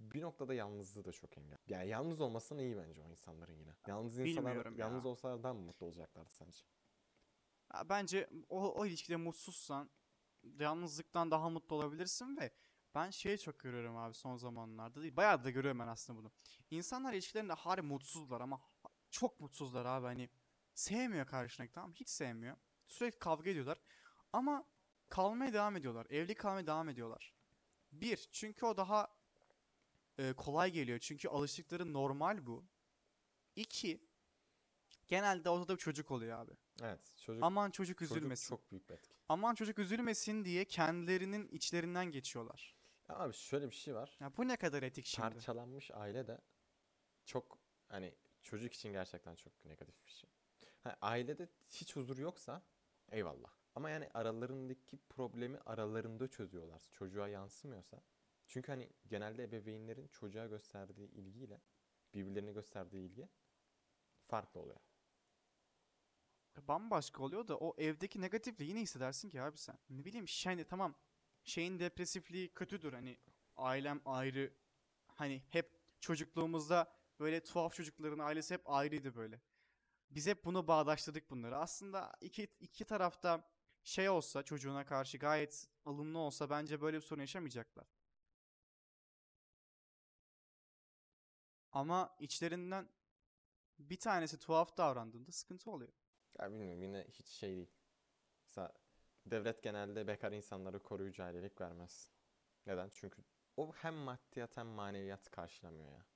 bir 0.00 0.22
noktada 0.22 0.54
yalnızlığı 0.54 1.04
da 1.04 1.12
çok 1.12 1.38
engel. 1.38 1.58
Yani 1.66 1.88
yalnız 1.88 2.20
olmasına 2.20 2.62
iyi 2.62 2.76
bence 2.76 3.02
o 3.02 3.10
insanların 3.10 3.52
yine. 3.52 3.74
Yalnız 3.86 4.18
insanlar 4.18 4.50
Bilmiyorum 4.50 4.78
ya. 4.78 4.86
yalnız 4.86 5.06
olsalar 5.06 5.42
daha 5.42 5.54
mı 5.54 5.60
mutlu 5.60 5.86
olacaklardı 5.86 6.30
sence? 6.30 6.58
Ya 7.74 7.88
bence 7.88 8.30
o, 8.48 8.74
o 8.74 8.86
ilişkide 8.86 9.16
mutsuzsan 9.16 9.90
yalnızlıktan 10.42 11.30
daha 11.30 11.50
mutlu 11.50 11.76
olabilirsin 11.76 12.36
ve 12.36 12.52
ben 12.94 13.10
şeyi 13.10 13.38
çok 13.38 13.58
görüyorum 13.58 13.96
abi 13.96 14.14
son 14.14 14.36
zamanlarda 14.36 15.02
değil. 15.02 15.16
Bayağı 15.16 15.44
da 15.44 15.50
görüyorum 15.50 15.80
ben 15.80 15.88
aslında 15.88 16.18
bunu. 16.18 16.30
İnsanlar 16.70 17.12
ilişkilerinde 17.12 17.52
harbi 17.52 17.86
mutsuzlar 17.86 18.40
ama 18.40 18.60
çok 19.10 19.40
mutsuzlar 19.40 19.84
abi 19.84 20.06
hani 20.06 20.30
sevmiyor 20.74 21.26
karşındaki 21.26 21.72
tamam 21.72 21.92
hiç 21.92 22.08
sevmiyor. 22.08 22.56
Sürekli 22.86 23.18
kavga 23.18 23.50
ediyorlar 23.50 23.80
ama 24.32 24.64
kalmaya 25.08 25.52
devam 25.52 25.76
ediyorlar. 25.76 26.06
Evli 26.10 26.34
kalmaya 26.34 26.66
devam 26.66 26.88
ediyorlar. 26.88 27.34
Bir, 27.92 28.28
çünkü 28.32 28.66
o 28.66 28.76
daha 28.76 29.19
e, 30.20 30.32
kolay 30.32 30.70
geliyor. 30.70 30.98
Çünkü 30.98 31.28
alıştıkları 31.28 31.92
normal 31.92 32.46
bu. 32.46 32.64
İki, 33.56 34.00
genelde 35.08 35.50
ortada 35.50 35.74
bir 35.74 35.80
çocuk 35.80 36.10
oluyor 36.10 36.38
abi. 36.38 36.52
Evet. 36.82 37.00
Çocuk, 37.16 37.44
Aman 37.44 37.70
çocuk 37.70 37.98
çocuk 37.98 38.16
üzülmesin. 38.16 38.48
çok 38.48 38.70
büyük 38.70 38.88
bir 38.88 38.94
etki. 38.94 39.14
Aman 39.28 39.54
çocuk 39.54 39.78
üzülmesin 39.78 40.44
diye 40.44 40.64
kendilerinin 40.64 41.48
içlerinden 41.48 42.10
geçiyorlar. 42.10 42.76
Ya 43.08 43.18
abi 43.18 43.34
şöyle 43.34 43.70
bir 43.70 43.74
şey 43.74 43.94
var. 43.94 44.16
Ya 44.20 44.36
bu 44.36 44.48
ne 44.48 44.56
kadar 44.56 44.82
etik 44.82 45.06
şimdi? 45.06 45.28
Parçalanmış 45.28 45.90
aile 45.90 46.26
de 46.26 46.40
çok 47.24 47.58
hani 47.88 48.14
çocuk 48.42 48.72
için 48.72 48.92
gerçekten 48.92 49.34
çok 49.34 49.64
negatif 49.64 50.06
bir 50.06 50.10
şey. 50.10 50.30
Ha, 50.80 50.96
ailede 51.00 51.48
hiç 51.68 51.96
huzur 51.96 52.18
yoksa 52.18 52.62
eyvallah. 53.12 53.50
Ama 53.74 53.90
yani 53.90 54.08
aralarındaki 54.14 54.98
problemi 55.08 55.58
aralarında 55.66 56.28
çözüyorlar. 56.28 56.82
Çocuğa 56.92 57.28
yansımıyorsa 57.28 58.02
Çünkü 58.50 58.72
hani 58.72 58.90
genelde 59.08 59.44
ebeveynlerin 59.44 60.08
çocuğa 60.08 60.46
gösterdiği 60.46 61.10
ilgiyle 61.10 61.60
birbirlerine 62.14 62.52
gösterdiği 62.52 63.06
ilgi 63.06 63.28
farklı 64.22 64.60
oluyor. 64.60 64.80
Bambaşka 66.68 67.22
oluyor 67.22 67.48
da 67.48 67.58
o 67.58 67.74
evdeki 67.78 68.20
negatifliği 68.20 68.70
yine 68.70 68.80
hissedersin 68.80 69.28
ki 69.28 69.42
abi 69.42 69.58
sen. 69.58 69.78
Ne 69.90 70.04
bileyim 70.04 70.28
şey 70.28 70.64
tamam 70.64 70.94
şeyin 71.44 71.78
depresifliği 71.78 72.54
kötüdür 72.54 72.92
hani 72.92 73.18
ailem 73.56 74.00
ayrı 74.04 74.54
hani 75.06 75.42
hep 75.48 75.80
çocukluğumuzda 76.00 76.92
böyle 77.20 77.42
tuhaf 77.42 77.74
çocukların 77.74 78.18
ailesi 78.18 78.54
hep 78.54 78.70
ayrıydı 78.70 79.14
böyle. 79.14 79.40
Biz 80.10 80.26
hep 80.26 80.44
bunu 80.44 80.68
bağdaştırdık 80.68 81.30
bunları. 81.30 81.56
Aslında 81.58 82.12
iki, 82.20 82.44
iki 82.60 82.84
tarafta 82.84 83.50
şey 83.84 84.08
olsa 84.08 84.42
çocuğuna 84.42 84.84
karşı 84.84 85.18
gayet 85.18 85.68
ılımlı 85.86 86.18
olsa 86.18 86.50
bence 86.50 86.80
böyle 86.80 86.96
bir 86.96 87.02
sorun 87.02 87.20
yaşamayacaklar. 87.20 87.99
Ama 91.72 92.16
içlerinden 92.20 92.88
bir 93.78 94.00
tanesi 94.00 94.38
tuhaf 94.38 94.76
davrandığında 94.78 95.32
sıkıntı 95.32 95.70
oluyor. 95.70 95.92
Ya 96.38 96.50
bilmiyorum 96.50 96.82
yine 96.82 97.06
hiç 97.12 97.26
şey 97.28 97.56
değil. 97.56 97.70
Mesela 98.46 98.72
devlet 99.26 99.62
genelde 99.62 100.06
bekar 100.06 100.32
insanlara 100.32 100.78
koruyucu 100.78 101.24
ailelik 101.24 101.60
vermez. 101.60 102.10
Neden? 102.66 102.88
Çünkü 102.94 103.22
o 103.56 103.72
hem 103.72 103.94
maddiyat 103.94 104.56
hem 104.56 104.66
maneviyat 104.66 105.30
karşılamıyor 105.30 105.92
ya. 105.92 106.06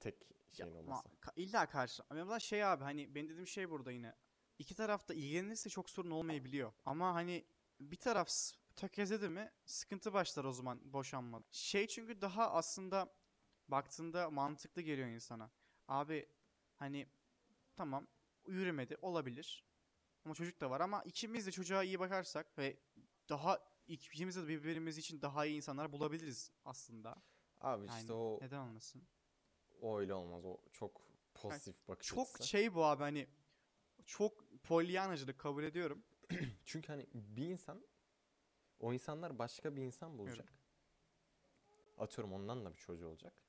Tek 0.00 0.16
şeyin 0.52 0.70
Ya, 0.70 0.74
olması. 0.74 1.08
ma- 1.08 1.16
ka- 1.20 1.32
illa 1.36 1.66
karşı. 1.68 2.02
Ama 2.10 2.40
şey 2.40 2.64
abi 2.64 2.84
hani 2.84 3.14
benim 3.14 3.28
dediğim 3.28 3.46
şey 3.46 3.70
burada 3.70 3.92
yine. 3.92 4.14
İki 4.58 4.74
taraf 4.74 5.08
da 5.08 5.14
ilgilenirse 5.14 5.70
çok 5.70 5.90
sorun 5.90 6.10
olmayabiliyor. 6.10 6.72
Ama 6.84 7.14
hani 7.14 7.46
bir 7.80 7.96
taraf 7.96 8.28
tökezledi 8.76 9.28
mi 9.28 9.52
sıkıntı 9.66 10.12
başlar 10.12 10.44
o 10.44 10.52
zaman 10.52 10.92
boşanma. 10.92 11.42
Şey 11.50 11.86
çünkü 11.86 12.20
daha 12.20 12.50
aslında 12.52 13.14
baktığında 13.68 14.30
mantıklı 14.30 14.82
geliyor 14.82 15.08
insana. 15.08 15.50
Abi 15.88 16.28
hani 16.76 17.06
tamam 17.76 18.06
yürümedi 18.46 18.96
olabilir. 19.02 19.64
Ama 20.24 20.34
çocuk 20.34 20.60
da 20.60 20.70
var 20.70 20.80
ama 20.80 21.02
ikimiz 21.02 21.46
de 21.46 21.52
çocuğa 21.52 21.82
iyi 21.82 22.00
bakarsak 22.00 22.58
ve 22.58 22.76
daha 23.28 23.60
ikimiz 23.86 24.36
de 24.36 24.48
birbirimiz 24.48 24.98
için 24.98 25.22
daha 25.22 25.46
iyi 25.46 25.56
insanlar 25.56 25.92
bulabiliriz 25.92 26.52
aslında. 26.64 27.22
Abi 27.60 27.86
işte 27.86 27.98
Yani 27.98 28.12
o, 28.12 28.38
neden 28.42 28.58
olmasın? 28.58 29.02
o 29.80 29.98
öyle 29.98 30.14
olmaz. 30.14 30.44
O 30.44 30.58
çok 30.72 31.02
pozitif 31.34 31.88
bakış 31.88 32.08
Çok 32.08 32.28
açısı. 32.28 32.48
şey 32.48 32.74
bu 32.74 32.84
abi 32.84 33.02
hani 33.02 33.28
çok 34.06 34.62
polyanacılık 34.64 35.38
kabul 35.38 35.64
ediyorum. 35.64 36.04
Çünkü 36.64 36.88
hani 36.88 37.06
bir 37.14 37.46
insan 37.46 37.86
o 38.80 38.92
insanlar 38.92 39.38
başka 39.38 39.76
bir 39.76 39.82
insan 39.82 40.18
bulacak. 40.18 40.52
Atıyorum 41.98 42.32
ondan 42.32 42.64
da 42.64 42.72
bir 42.72 42.78
çocuğu 42.78 43.08
olacak. 43.08 43.45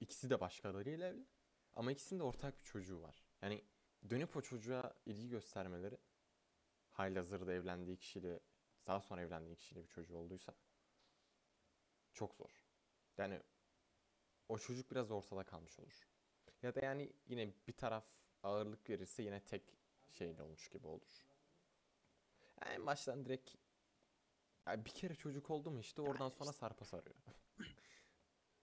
İkisi 0.00 0.30
de 0.30 0.40
başkalarıyla 0.40 1.08
evli. 1.08 1.26
Ama 1.74 1.92
ikisinin 1.92 2.20
de 2.20 2.24
ortak 2.24 2.60
bir 2.60 2.64
çocuğu 2.64 3.02
var. 3.02 3.26
Yani 3.42 3.64
dönüp 4.10 4.36
o 4.36 4.40
çocuğa 4.40 4.94
ilgi 5.06 5.28
göstermeleri 5.28 5.98
halihazırda 6.90 7.52
evlendiği 7.52 7.96
kişiyle 7.96 8.40
daha 8.86 9.00
sonra 9.00 9.22
evlendiği 9.22 9.56
kişiyle 9.56 9.82
bir 9.82 9.88
çocuğu 9.88 10.16
olduysa 10.16 10.54
çok 12.12 12.34
zor. 12.34 12.64
Yani 13.18 13.42
o 14.48 14.58
çocuk 14.58 14.90
biraz 14.90 15.10
ortada 15.10 15.44
kalmış 15.44 15.78
olur. 15.78 16.08
Ya 16.62 16.74
da 16.74 16.80
yani 16.84 17.12
yine 17.26 17.54
bir 17.68 17.72
taraf 17.72 18.04
ağırlık 18.42 18.90
verirse 18.90 19.22
yine 19.22 19.40
tek 19.44 19.76
şeyle 20.12 20.42
olmuş 20.42 20.68
gibi 20.68 20.86
olur. 20.86 21.26
Yani 22.64 22.86
baştan 22.86 23.24
direkt 23.24 23.54
ya 24.66 24.84
bir 24.84 24.90
kere 24.90 25.14
çocuk 25.14 25.50
oldu 25.50 25.70
mu 25.70 25.80
işte 25.80 26.02
oradan 26.02 26.28
sonra 26.28 26.52
sarpa 26.52 26.84
sarıyor. 26.84 27.16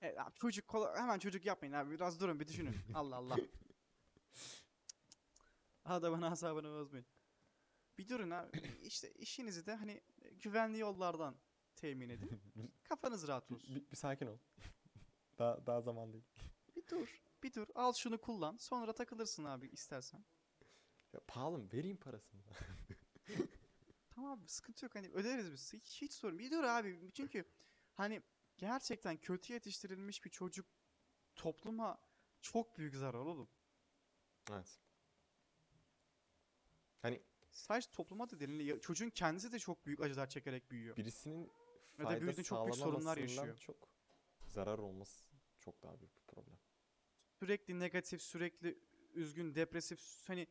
Evet 0.04 0.20
abi 0.20 0.36
çocuk 0.36 0.68
kola- 0.68 0.98
hemen 0.98 1.20
çocuk 1.20 1.46
yapmayın 1.46 1.74
abi 1.74 1.92
biraz 1.92 2.20
durun 2.20 2.39
bir 2.39 2.48
düşünün. 2.48 2.76
Allah 2.94 3.16
Allah. 3.16 3.38
Adamın 5.86 6.22
asabını 6.22 6.72
bozmayın. 6.72 7.06
Bir 7.98 8.10
durun 8.10 8.30
abi. 8.30 8.78
İşte 8.84 9.12
işinizi 9.13 9.66
de 9.66 9.76
hani 9.76 10.02
güvenli 10.32 10.80
yollardan 10.80 11.36
temin 11.76 12.10
edin. 12.10 12.42
Kafanız 12.84 13.28
rahat 13.28 13.52
olsun. 13.52 13.76
Bir, 13.76 13.92
bir 13.92 13.96
sakin 13.96 14.28
ol. 14.28 14.38
daha 15.39 15.66
daha 15.66 15.82
zaman 15.82 16.13
değil. 16.13 16.26
Bir 16.76 16.88
dur. 16.88 17.22
Bir 17.44 17.54
dur. 17.54 17.68
Al 17.76 17.94
şunu 17.94 18.22
kullan. 18.22 18.58
Sonra 18.58 18.94
takılırsın 18.94 19.44
abi 19.44 19.68
istersen. 19.68 20.26
Ya 21.13 21.20
pahalı 21.28 21.58
mı? 21.58 21.70
Vereyim 21.74 21.98
parasını. 21.98 22.42
Tamam 24.10 24.32
abi 24.32 24.48
sıkıntı 24.48 24.86
yok 24.86 24.96
hani 24.96 25.10
öderiz 25.10 25.52
biz. 25.52 25.74
Hiç, 25.74 26.02
hiç 26.02 26.13
sorun. 26.13 26.39
Bir 26.39 26.52
dur 26.52 26.63
abi. 26.63 27.12
Çünkü 27.13 27.46
hani 27.94 28.22
gerçekten 28.67 29.17
kötü 29.17 29.54
yetiştirilmiş 29.54 30.26
bir 30.26 30.30
çocuk 30.30 30.65
topluma 31.36 31.97
çok 32.41 32.78
büyük 32.78 32.95
zarar 32.95 33.19
oğlum. 33.19 33.49
evet. 34.52 34.80
Hani 37.02 37.23
Sadece 37.52 37.91
topluma 37.91 38.30
da 38.30 38.39
değil. 38.39 38.60
ya- 38.60 38.80
Çocuğun 38.82 39.10
kendisi 39.10 39.52
de 39.52 39.60
çok 39.60 39.86
büyük 39.86 40.02
acılar 40.02 40.30
çekerek 40.30 40.71
büyüyor. 40.71 40.97
birisinin 40.97 41.52
fayda 41.97 42.21
büyüdüğünde 42.21 42.43
çok 42.43 42.65
büyük 42.65 42.76
sorunlar 42.76 43.17
yaşıyor. 43.17 43.58
çok 43.58 43.88
zarar 44.47 44.78
olması 44.80 45.23
çok 45.60 45.84
daha 45.84 45.99
büyük 45.99 46.15
bir 46.15 46.21
problem. 46.21 46.58
Sürekli 47.39 47.80
negatif, 47.80 48.21
sürekli 48.21 48.80
üzgün, 49.13 49.56
depresif. 49.56 50.28
Hani 50.28 50.47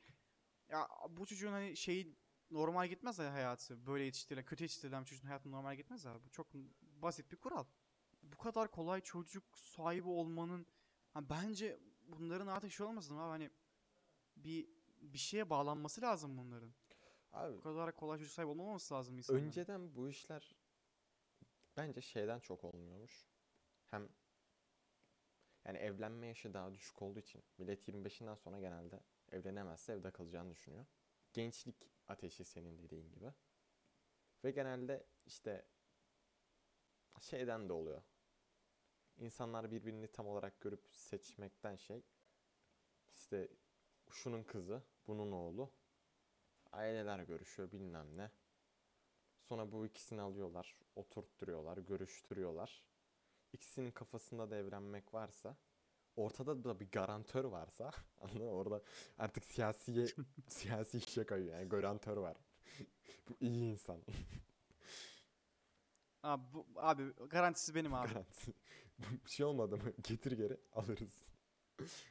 ya 0.68 0.88
bu 1.11 1.27
çocuğun 1.27 1.53
hani 1.53 1.77
şeyi 1.77 2.16
normal 2.51 2.87
gitmez 2.88 3.18
ya 3.18 3.33
hayatı. 3.33 3.87
Böyle 3.87 4.05
yetiştirilen, 4.05 4.44
kötü 4.44 4.64
yetiştirilen 4.64 5.03
bir 5.03 5.09
çocuğun 5.09 5.27
hayatı 5.27 5.51
normal 5.51 5.77
gitmez 5.77 6.07
abi. 6.07 6.25
Bu 6.25 6.31
çok 6.31 6.55
basit 6.81 7.33
bir 7.33 7.37
kural. 7.37 7.64
Bu 8.33 8.37
kadar 8.37 8.71
kolay 8.71 9.01
çocuk 9.01 9.59
sahibi 9.59 10.09
olmanın 10.09 10.66
ha, 11.14 11.31
bence 11.31 11.81
bunların 12.09 12.47
artık 12.47 12.73
şey 12.73 12.87
olmasın 12.87 13.16
abi 13.16 13.29
hani 13.31 13.51
bir 14.37 14.68
bir 15.01 15.18
şeye 15.18 15.51
bağlanması 15.51 16.01
lazım 16.03 16.38
bunların. 16.38 16.75
Abi 17.33 17.57
Bu 17.57 17.61
kadar 17.61 17.97
kolay 17.97 18.18
çocuk 18.18 18.33
sahibi 18.33 18.51
olmaması 18.51 18.95
lazım 18.95 19.16
insanların. 19.16 19.47
önceden 19.47 19.95
bu 19.95 20.09
işler 20.09 20.57
bence 21.77 22.01
şeyden 22.01 22.40
çok 22.40 22.64
olmuyormuş. 22.64 23.27
Hem 23.90 24.09
yani 25.64 25.79
evlenme 25.79 26.27
yaşı 26.27 26.55
daha 26.55 26.75
düşük 26.75 27.03
olduğu 27.03 27.18
için 27.18 27.42
millet 27.59 27.88
25'inden 27.88 28.35
sonra 28.35 28.61
genelde 28.61 29.01
evlenemezse 29.33 29.92
evde 29.92 30.11
kalacağını 30.11 30.51
düşünüyor. 30.51 30.87
Gençlik 31.33 31.77
ateşi 32.09 32.45
senin 32.45 32.79
dediğin 32.79 33.12
gibi. 33.12 33.33
Ve 34.45 34.51
genelde 34.51 35.07
işte 35.27 35.66
şeyden 37.21 37.68
de 37.68 37.73
oluyor. 37.73 38.03
İnsanlar 39.18 39.70
birbirini 39.70 40.09
tam 40.09 40.27
olarak 40.27 40.61
görüp 40.61 40.87
seçmekten 40.92 41.77
şey 41.77 42.03
işte 43.14 43.48
şunun 44.11 44.42
kızı, 44.42 44.83
bunun 45.07 45.33
oğlu. 45.33 45.72
Aileler 46.72 47.18
görüşüyor 47.18 47.72
bilmem 47.72 48.16
ne. 48.16 48.31
Sonra 49.48 49.72
bu 49.72 49.87
ikisini 49.87 50.20
alıyorlar, 50.20 50.77
oturtturuyorlar, 50.96 51.79
görüştürüyorlar. 51.79 52.85
İkisinin 53.53 53.90
kafasında 53.90 54.51
da 54.51 54.57
evlenmek 54.57 55.14
varsa, 55.14 55.57
ortada 56.16 56.64
da 56.64 56.81
bir 56.81 56.90
garantör 56.90 57.44
varsa, 57.44 57.90
anladın 58.20 58.42
mı? 58.42 58.51
Orada 58.51 58.83
artık 59.18 59.44
siyasiye, 59.44 60.07
siyasi 60.48 60.98
işe 60.98 61.27
kayıyor 61.27 61.55
yani 61.55 61.68
garantör 61.68 62.16
var. 62.16 62.37
bu 63.29 63.37
iyi 63.40 63.72
insan. 63.72 64.03
Abi, 66.22 66.42
bu, 66.55 66.66
abi 66.77 67.12
garantisi 67.31 67.75
benim 67.75 67.94
abi. 67.94 68.09
Garanti. 68.09 68.55
Bir 69.24 69.31
şey 69.31 69.46
olmadı 69.46 69.76
mı? 69.76 69.92
Getir 70.02 70.33
geri 70.33 70.61
alırız. 70.72 71.24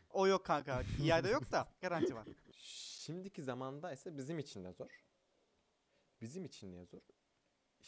O 0.10 0.28
yok 0.28 0.46
kanka. 0.46 0.84
İade 1.04 1.30
yok 1.30 1.52
da 1.52 1.74
garanti 1.82 2.16
var. 2.16 2.28
Şimdiki 2.52 3.44
zamanda 3.44 3.92
ise 3.94 4.18
bizim 4.18 4.40
için 4.40 4.64
de 4.64 4.74
zor. 4.74 5.06
Bizim 6.22 6.46
için 6.46 6.72
niye 6.72 6.86
zor? 6.86 7.02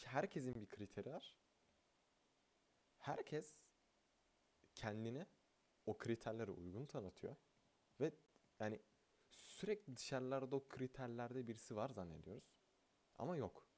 Herkesin 0.04 0.54
bir 0.60 0.66
kriteri 0.66 1.10
var. 1.10 1.36
Herkes 2.98 3.54
kendini 4.74 5.26
o 5.86 5.98
kriterlere 5.98 6.50
uygun 6.50 6.86
tanıtıyor. 6.86 7.36
Ve 8.00 8.12
yani 8.60 8.80
sürekli 9.30 9.96
dışarılarda 9.96 10.56
o 10.56 10.68
kriterlerde 10.68 11.48
birisi 11.48 11.76
var 11.76 11.88
zannediyoruz. 11.88 12.56
Ama 13.18 13.36
yok. 13.36 13.68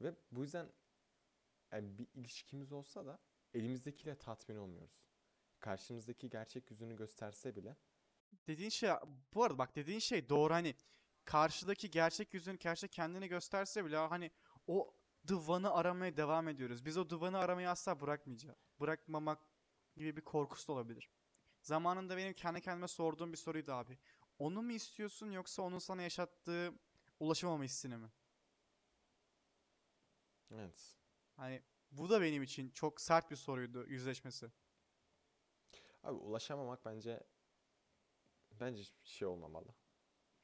Ve 0.00 0.14
bu 0.30 0.42
yüzden 0.42 0.72
yani 1.72 1.98
bir 1.98 2.08
ilişkimiz 2.14 2.72
olsa 2.72 3.06
da 3.06 3.18
elimizdekiyle 3.54 4.18
tatmin 4.18 4.56
olmuyoruz. 4.56 5.08
Karşımızdaki 5.60 6.30
gerçek 6.30 6.70
yüzünü 6.70 6.96
gösterse 6.96 7.56
bile 7.56 7.76
Dediğin 8.46 8.70
şey 8.70 8.90
bu 9.34 9.44
arada 9.44 9.58
bak 9.58 9.76
dediğin 9.76 9.98
şey 9.98 10.28
doğru 10.28 10.54
hani 10.54 10.74
karşıdaki 11.24 11.90
gerçek 11.90 12.34
yüzünü 12.34 12.58
gerçek 12.58 12.92
kendini 12.92 13.28
gösterse 13.28 13.84
bile 13.84 13.96
hani 13.96 14.30
o 14.66 14.94
divanı 15.28 15.72
aramaya 15.74 16.16
devam 16.16 16.48
ediyoruz. 16.48 16.84
Biz 16.84 16.96
o 16.98 17.10
divanı 17.10 17.38
aramayı 17.38 17.70
asla 17.70 18.00
bırakmayacağız. 18.00 18.56
Bırakmamak 18.80 19.38
gibi 19.96 20.16
bir 20.16 20.22
korkusu 20.22 20.68
da 20.68 20.72
olabilir. 20.72 21.10
Zamanında 21.62 22.16
benim 22.16 22.32
kendi 22.34 22.60
kendime 22.60 22.88
sorduğum 22.88 23.32
bir 23.32 23.36
soruydu 23.36 23.72
abi. 23.72 23.98
Onu 24.38 24.62
mu 24.62 24.72
istiyorsun 24.72 25.30
yoksa 25.30 25.62
onun 25.62 25.78
sana 25.78 26.02
yaşattığı 26.02 26.74
ulaşamama 27.20 27.64
hissini 27.64 27.96
mi? 27.96 28.10
Evet. 30.50 30.96
Hani 31.36 31.62
bu 31.90 32.10
da 32.10 32.20
benim 32.20 32.42
için 32.42 32.70
çok 32.70 33.00
sert 33.00 33.30
bir 33.30 33.36
soruydu 33.36 33.86
yüzleşmesi. 33.88 34.50
Abi 36.02 36.18
ulaşamamak 36.18 36.84
bence 36.84 37.22
bence 38.60 38.82
hiçbir 38.82 39.08
şey 39.08 39.28
olmamalı. 39.28 39.74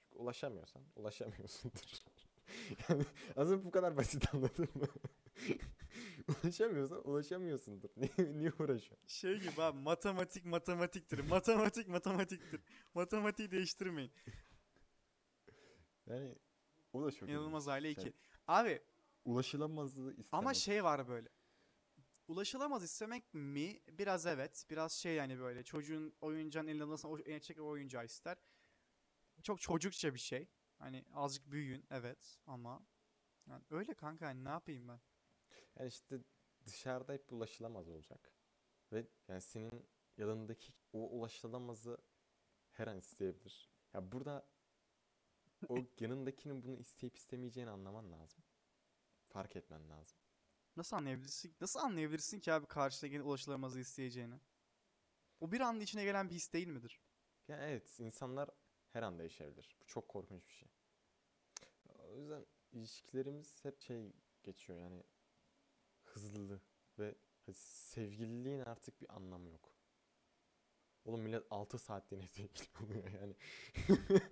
Çünkü 0.03 0.19
ulaşamıyorsan 0.19 0.83
ulaşamıyorsundur. 0.97 2.03
yani 2.89 3.05
aslında 3.37 3.65
bu 3.65 3.71
kadar 3.71 3.97
basit 3.97 4.35
anladın 4.35 4.69
mı? 4.75 4.87
ulaşamıyorsan 6.45 7.09
ulaşamıyorsundur. 7.09 7.91
Niye, 7.97 8.39
niye 8.39 8.53
uğraşıyorsun? 8.59 9.07
Şey 9.07 9.41
gibi 9.41 9.63
abi 9.63 9.79
matematik 9.79 10.45
matematiktir. 10.45 11.19
Matematik 11.19 11.89
matematiktir. 11.89 12.61
Matematiği 12.95 13.51
değiştirmeyin. 13.51 14.13
Yani 16.07 16.35
o 16.93 17.05
da 17.05 17.11
çok 17.13 17.29
İnanılmaz 17.29 17.69
aile 17.69 17.91
2. 17.91 18.01
Yani 18.01 18.13
Abi 18.47 18.83
ulaşılamazlığı 19.25 20.11
istemek. 20.11 20.33
ama 20.33 20.55
şey 20.55 20.85
var 20.85 21.09
böyle. 21.09 21.29
Ulaşılamaz 22.29 22.85
istemek 22.85 23.35
mi? 23.35 23.81
Biraz 23.89 24.27
evet. 24.27 24.67
Biraz 24.71 24.93
şey 24.93 25.15
yani 25.15 25.39
böyle 25.39 25.63
çocuğun 25.63 26.15
oyuncağın 26.21 26.81
alırsan 26.81 27.11
o 27.11 27.19
gerçek 27.19 27.61
o 27.61 27.69
oyuncağı 27.69 28.05
ister. 28.05 28.39
Çok 29.43 29.61
çocukça 29.61 30.15
bir 30.15 30.19
şey. 30.19 30.49
Hani 30.79 31.05
azıcık 31.15 31.51
büyüyün 31.51 31.87
evet 31.91 32.39
ama 32.47 32.87
yani 33.47 33.65
öyle 33.71 33.95
kanka 33.95 34.27
hani 34.27 34.45
ne 34.45 34.49
yapayım 34.49 34.89
ben? 34.89 35.01
Yani 35.79 35.89
işte 35.89 36.21
dışarıda 36.65 37.13
hep 37.13 37.33
ulaşılamaz 37.33 37.89
olacak. 37.89 38.33
Ve 38.93 39.07
yani 39.29 39.41
senin 39.41 39.89
yanındaki 40.17 40.73
o 40.93 40.99
ulaşılamazı 41.19 41.99
her 42.71 42.87
an 42.87 42.99
isteyebilir. 42.99 43.71
Ya 43.95 44.13
burada 44.13 44.49
o 45.69 45.77
yanındakinin 46.01 46.63
bunu 46.63 46.77
isteyip 46.77 47.17
istemeyeceğini 47.17 47.71
anlaman 47.71 48.13
lazım. 48.13 48.45
Fark 49.33 49.57
etmen 49.57 49.89
lazım. 49.91 50.19
Nasıl 50.77 50.97
anlayabilirsin? 50.97 51.57
Nasıl 51.61 51.81
anlayabilirsin 51.81 52.41
ki 52.41 52.53
abi 52.53 52.67
karşıdakinin 52.67 53.25
ulaşılamazı 53.25 53.81
isteyeceğini? 53.81 54.41
O 55.41 55.53
bir 55.53 55.61
anda 55.61 55.85
içine 55.85 56.05
gelen 56.05 56.31
bir 56.31 56.35
his 56.35 56.53
değil 56.53 56.67
midir? 56.69 57.01
Yani 57.49 57.63
evet 57.63 58.01
insanlar 58.01 58.51
her 58.93 59.03
an 59.03 59.19
değişebilir. 59.19 59.77
Bu 59.81 59.87
çok 59.87 60.09
korkunç 60.09 60.49
bir 60.49 60.53
şey. 60.53 60.69
O 61.99 62.19
yüzden 62.19 62.47
ilişkilerimiz 62.73 63.65
hep 63.65 63.81
şey 63.81 64.13
geçiyor 64.43 64.79
yani 64.79 65.03
hızlı 66.03 66.61
ve 66.99 67.15
hani 67.47 67.55
sevgililiğin 67.55 68.61
artık 68.61 69.01
bir 69.01 69.17
anlamı 69.17 69.49
yok. 69.51 69.73
Oğlum 71.05 71.21
millet 71.21 71.45
6 71.51 71.79
saatliğine 71.79 72.29
sevgili 72.29 72.69
oluyor 72.85 73.09
yani. 73.21 73.37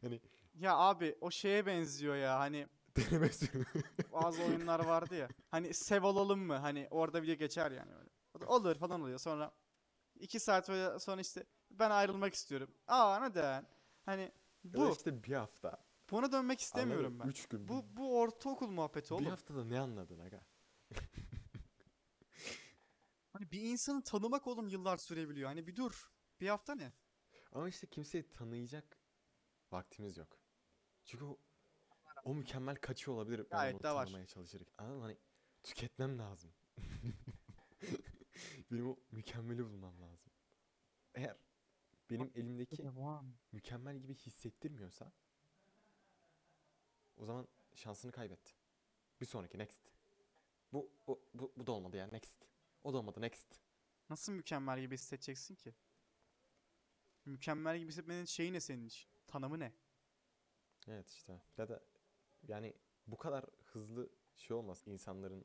hani 0.00 0.20
Ya 0.54 0.76
abi 0.76 1.16
o 1.20 1.30
şeye 1.30 1.66
benziyor 1.66 2.16
ya 2.16 2.38
hani 2.38 2.68
deneme 3.10 3.28
sürümü. 3.32 3.64
bazı 4.12 4.42
oyunlar 4.42 4.84
vardı 4.84 5.14
ya. 5.14 5.28
Hani 5.50 5.74
sev 5.74 6.04
olalım 6.04 6.40
mı? 6.40 6.56
Hani 6.56 6.88
orada 6.90 7.22
bile 7.22 7.34
geçer 7.34 7.70
yani 7.70 7.94
öyle. 7.94 8.10
O 8.34 8.40
da 8.40 8.46
Olur 8.46 8.74
falan 8.74 9.00
oluyor. 9.00 9.18
Sonra 9.18 9.52
iki 10.14 10.40
saat 10.40 10.68
böyle 10.68 10.98
sonra 10.98 11.20
işte 11.20 11.44
ben 11.70 11.90
ayrılmak 11.90 12.34
istiyorum. 12.34 12.74
Aa 12.86 13.20
neden? 13.28 13.66
Hani 14.04 14.22
Ya 14.64 14.74
bu. 14.74 14.92
işte 14.92 15.24
bir 15.24 15.32
hafta. 15.34 15.84
Buna 16.10 16.32
dönmek 16.32 16.60
istemiyorum 16.60 17.20
ben. 17.20 17.28
3 17.28 17.46
gün. 17.48 17.68
Bu 17.68 17.84
bu 17.96 18.18
ortaokul 18.20 18.68
muhabbeti 18.70 19.10
bir 19.10 19.14
oğlum. 19.14 19.26
haftada 19.26 19.64
ne 19.64 19.80
anladın 19.80 20.18
aga? 20.18 20.40
Hani 23.32 23.52
bir 23.52 23.60
insanı 23.60 24.02
tanımak 24.04 24.46
oğlum 24.46 24.68
yıllar 24.68 24.96
sürebiliyor. 24.96 25.48
Hani 25.48 25.66
bir 25.66 25.76
dur. 25.76 26.12
Bir 26.40 26.48
hafta 26.48 26.74
ne? 26.74 26.92
Ama 27.52 27.68
işte 27.68 27.86
kimseyi 27.86 28.30
tanıyacak 28.30 28.98
vaktimiz 29.72 30.16
yok. 30.16 30.38
Çünkü 31.04 31.24
o, 31.24 31.38
o 32.24 32.34
mükemmel 32.34 32.76
kaçıyor 32.76 33.16
olabilir 33.16 33.38
ben 33.38 33.58
Gayet 33.58 33.74
onu 33.74 33.82
de 33.82 33.90
var. 33.90 34.06
tanımaya 34.06 34.26
çalışırken. 34.26 34.74
Anladın 34.78 34.96
mı? 34.98 35.02
Hani 35.02 35.16
tüketmem 35.62 36.18
lazım. 36.18 36.50
Benim 38.70 38.90
o 38.90 38.96
mükemmeli 39.10 39.64
bulmam 39.64 40.00
lazım. 40.02 40.32
Eğer 41.14 41.36
benim 42.10 42.32
elimdeki 42.34 42.82
mükemmel 43.52 43.98
gibi 43.98 44.14
hissettirmiyorsa 44.14 45.12
o 47.16 47.24
zaman 47.24 47.48
şansını 47.74 48.12
kaybetti. 48.12 48.52
Bir 49.20 49.26
sonraki 49.26 49.58
next. 49.58 49.80
Bu, 50.72 50.90
o, 51.06 51.20
bu, 51.34 51.52
bu 51.56 51.66
da 51.66 51.72
olmadı 51.72 51.96
ya 51.96 52.06
next. 52.06 52.36
O 52.84 52.92
da 52.92 52.98
olmadı 52.98 53.20
next. 53.20 53.60
Nasıl 54.10 54.32
mükemmel 54.32 54.80
gibi 54.80 54.94
hissedeceksin 54.94 55.54
ki? 55.54 55.74
Mükemmel 57.24 57.78
gibi 57.78 57.88
hissetmenin 57.88 58.24
şeyi 58.24 58.52
ne 58.52 58.60
senin 58.60 58.86
için? 58.86 59.08
Tanımı 59.26 59.58
ne? 59.58 59.72
Evet 60.88 61.10
işte. 61.10 61.42
Ya 61.56 61.68
da 61.68 61.82
yani 62.48 62.74
bu 63.06 63.16
kadar 63.18 63.44
hızlı 63.64 64.10
şey 64.36 64.56
olmaz 64.56 64.82
insanların 64.86 65.44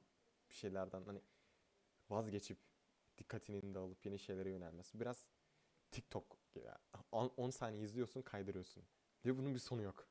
bir 0.49 0.55
şeylerden 0.55 1.03
hani 1.03 1.21
vazgeçip 2.09 2.57
dikkatinin 3.17 3.73
dağılıp 3.73 4.05
yeni 4.05 4.19
şeylere 4.19 4.49
yönelmesi. 4.49 4.99
Biraz 4.99 5.25
TikTok 5.91 6.37
gibi. 6.53 6.67
10 7.11 7.49
saniye 7.49 7.83
izliyorsun 7.83 8.21
kaydırıyorsun. 8.21 8.83
Ve 9.25 9.37
bunun 9.37 9.53
bir 9.53 9.59
sonu 9.59 9.81
yok. 9.81 10.07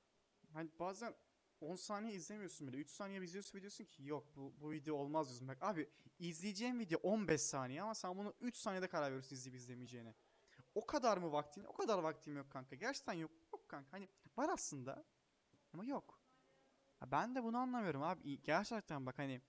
Hani 0.52 0.70
bazen 0.78 1.14
10 1.60 1.76
saniye 1.76 2.14
izlemiyorsun 2.14 2.68
bile. 2.68 2.76
3 2.76 2.90
saniye 2.90 3.24
izliyorsun 3.24 3.58
ve 3.58 3.62
diyorsun 3.62 3.84
ki 3.84 4.04
yok 4.04 4.36
bu, 4.36 4.54
bu 4.60 4.70
video 4.70 4.96
olmaz 4.96 5.28
diyorsun. 5.28 5.48
Bak 5.48 5.58
abi 5.60 5.90
izleyeceğim 6.18 6.78
video 6.78 7.00
15 7.02 7.40
saniye 7.40 7.82
ama 7.82 7.94
sen 7.94 8.18
bunu 8.18 8.34
3 8.40 8.56
saniyede 8.56 8.88
karar 8.88 9.06
veriyorsun 9.06 9.36
izleyip 9.36 9.56
izlemeyeceğine. 9.56 10.14
O 10.74 10.86
kadar 10.86 11.18
mı 11.18 11.32
vaktin? 11.32 11.64
O 11.64 11.72
kadar 11.72 11.98
vaktim 11.98 12.36
yok 12.36 12.50
kanka. 12.50 12.76
Gerçekten 12.76 13.12
yok. 13.12 13.30
Yok 13.52 13.68
kanka. 13.68 13.92
Hani 13.92 14.08
var 14.36 14.48
aslında 14.48 15.04
ama 15.72 15.84
yok. 15.84 16.17
Ben 17.06 17.34
de 17.34 17.42
bunu 17.42 17.58
anlamıyorum 17.58 18.02
abi. 18.02 18.42
Gerçekten 18.42 19.06
bak 19.06 19.18
hani 19.18 19.40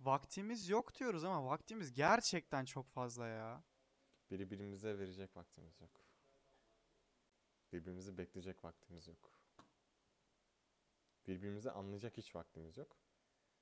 vaktimiz 0.00 0.68
yok 0.68 0.94
diyoruz 0.94 1.24
ama 1.24 1.46
vaktimiz 1.46 1.92
gerçekten 1.92 2.64
çok 2.64 2.88
fazla 2.90 3.26
ya. 3.26 3.64
Birbirimize 4.30 4.98
verecek 4.98 5.36
vaktimiz 5.36 5.80
yok. 5.80 5.90
Birbirimizi 7.72 8.18
bekleyecek 8.18 8.64
vaktimiz 8.64 9.06
yok. 9.08 9.32
Birbirimizi 11.26 11.70
anlayacak 11.70 12.16
hiç 12.16 12.34
vaktimiz 12.34 12.76
yok. 12.76 12.96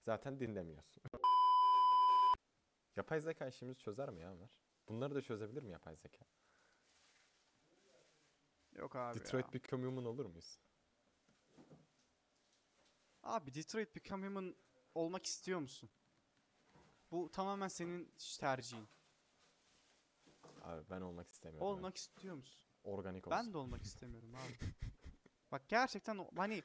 Zaten 0.00 0.40
dinlemiyorsun. 0.40 1.02
yapay 2.96 3.20
zeka 3.20 3.46
işimizi 3.46 3.78
çözer 3.78 4.10
mi 4.10 4.20
ya 4.20 4.32
Ömer? 4.32 4.60
Bunları 4.88 5.14
da 5.14 5.22
çözebilir 5.22 5.62
mi 5.62 5.70
yapay 5.70 5.96
zeka? 5.96 6.24
Yok 8.72 8.96
abi 8.96 9.18
Detroit 9.18 9.46
ya. 9.46 9.52
Become 9.52 9.86
Human 9.86 10.04
olur 10.04 10.26
muyuz? 10.26 10.58
Abi 13.22 13.54
Detroit 13.54 13.96
Become 13.96 14.26
Human 14.26 14.54
olmak 14.94 15.26
istiyor 15.26 15.60
musun? 15.60 15.90
Bu 17.10 17.30
tamamen 17.32 17.68
senin 17.68 18.12
tercihin. 18.40 18.88
Abi 20.62 20.90
ben 20.90 21.00
olmak 21.00 21.30
istemiyorum. 21.30 21.66
Olmak 21.68 21.96
istiyor 21.96 22.34
musun? 22.36 22.60
Organik 22.84 23.26
olsun. 23.26 23.38
Ben 23.38 23.52
de 23.52 23.58
olmak 23.58 23.82
istemiyorum 23.86 24.34
abi. 24.34 24.72
Bak 25.52 25.68
gerçekten 25.68 26.26
hani 26.36 26.62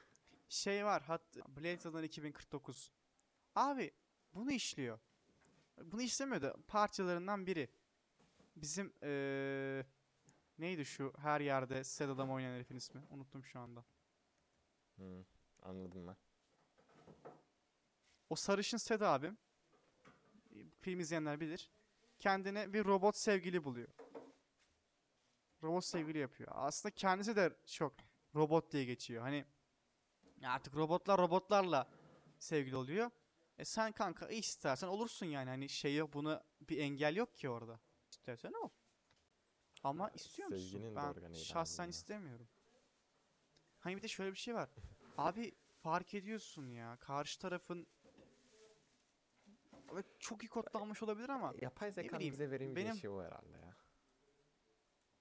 şey 0.48 0.84
var 0.84 1.02
hat 1.02 1.36
Blade 1.36 1.84
Runner 1.84 2.02
2049. 2.02 2.92
Abi 3.54 3.90
bunu 4.34 4.52
işliyor. 4.52 4.98
Bunu 5.84 6.02
işlemiyor 6.02 6.42
da 6.42 6.56
parçalarından 6.68 7.46
biri. 7.46 7.68
Bizim 8.56 8.92
eee 9.02 9.86
neydi 10.58 10.84
şu 10.84 11.12
her 11.18 11.40
yerde 11.40 11.82
Adam 12.04 12.30
oynayan 12.30 12.54
herifin 12.54 12.76
ismi? 12.76 13.02
Unuttum 13.10 13.44
şu 13.44 13.60
anda. 13.60 13.84
Hı, 14.96 15.24
anladım 15.62 16.06
ben. 16.06 16.16
O 18.30 18.34
sarışın 18.36 18.76
Sad 18.76 19.00
abim 19.00 19.38
film 20.80 21.00
izleyenler 21.00 21.40
bilir. 21.40 21.70
Kendine 22.18 22.72
bir 22.72 22.84
robot 22.84 23.16
sevgili 23.16 23.64
buluyor. 23.64 23.88
Robot 25.62 25.84
sevgili 25.84 26.18
yapıyor. 26.18 26.52
Aslında 26.54 26.94
kendisi 26.94 27.36
de 27.36 27.56
çok 27.66 27.94
robot 28.34 28.72
diye 28.72 28.84
geçiyor. 28.84 29.22
Hani 29.22 29.44
artık 30.44 30.74
robotlar 30.74 31.18
robotlarla 31.20 31.88
sevgili 32.38 32.76
oluyor. 32.76 33.10
E 33.58 33.64
sen 33.64 33.92
kanka 33.92 34.28
istersen 34.28 34.88
olursun 34.88 35.26
yani. 35.26 35.50
Hani 35.50 35.68
şey 35.68 35.96
yok 35.96 36.14
buna 36.14 36.44
bir 36.60 36.78
engel 36.78 37.16
yok 37.16 37.36
ki 37.36 37.48
orada. 37.48 37.80
İstersen 38.10 38.52
ol. 38.52 38.68
Ama 39.84 40.10
istiyor 40.10 40.48
musun? 40.48 40.68
sevginin 40.68 40.96
Ben 40.96 41.32
şahsen 41.32 41.88
istemiyorum. 41.88 42.48
Hani 43.78 43.96
bir 43.96 44.02
de 44.02 44.08
şöyle 44.08 44.30
bir 44.30 44.36
şey 44.36 44.54
var. 44.54 44.68
Abi 45.18 45.54
fark 45.82 46.14
ediyorsun 46.14 46.66
ya. 46.70 46.96
Karşı 47.00 47.38
tarafın 47.38 47.86
Evet, 49.92 50.06
çok 50.18 50.44
iyi 50.44 50.48
kodlanmış 50.48 51.02
olabilir 51.02 51.28
ama 51.28 51.54
Yapay 51.60 51.92
zekanın 51.92 52.14
bileyim, 52.18 52.32
bize 52.32 52.50
veremeyeceği 52.50 52.86
benim- 52.86 52.96
şey 53.00 53.10
o 53.10 53.22
herhalde 53.22 53.58
ya. 53.58 53.76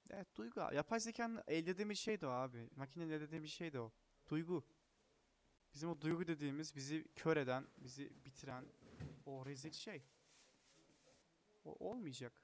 evet 0.09 0.35
duygu. 0.35 0.61
abi. 0.61 0.75
Yapay 0.75 0.99
zekanın 0.99 1.43
elde 1.47 1.71
edemediği 1.71 1.95
şey 1.97 2.21
de 2.21 2.27
o 2.27 2.29
abi. 2.29 2.69
Makinenin 2.75 3.09
elde 3.11 3.23
edemediği 3.23 3.49
şey 3.49 3.73
de 3.73 3.79
o. 3.79 3.91
Duygu. 4.29 4.63
Bizim 5.73 5.89
o 5.89 6.01
duygu 6.01 6.27
dediğimiz 6.27 6.75
bizi 6.75 7.05
kör 7.15 7.37
eden, 7.37 7.67
bizi 7.77 8.25
bitiren 8.25 8.65
o 9.25 9.45
rezil 9.45 9.71
şey. 9.71 10.03
O 11.65 11.89
olmayacak. 11.89 12.41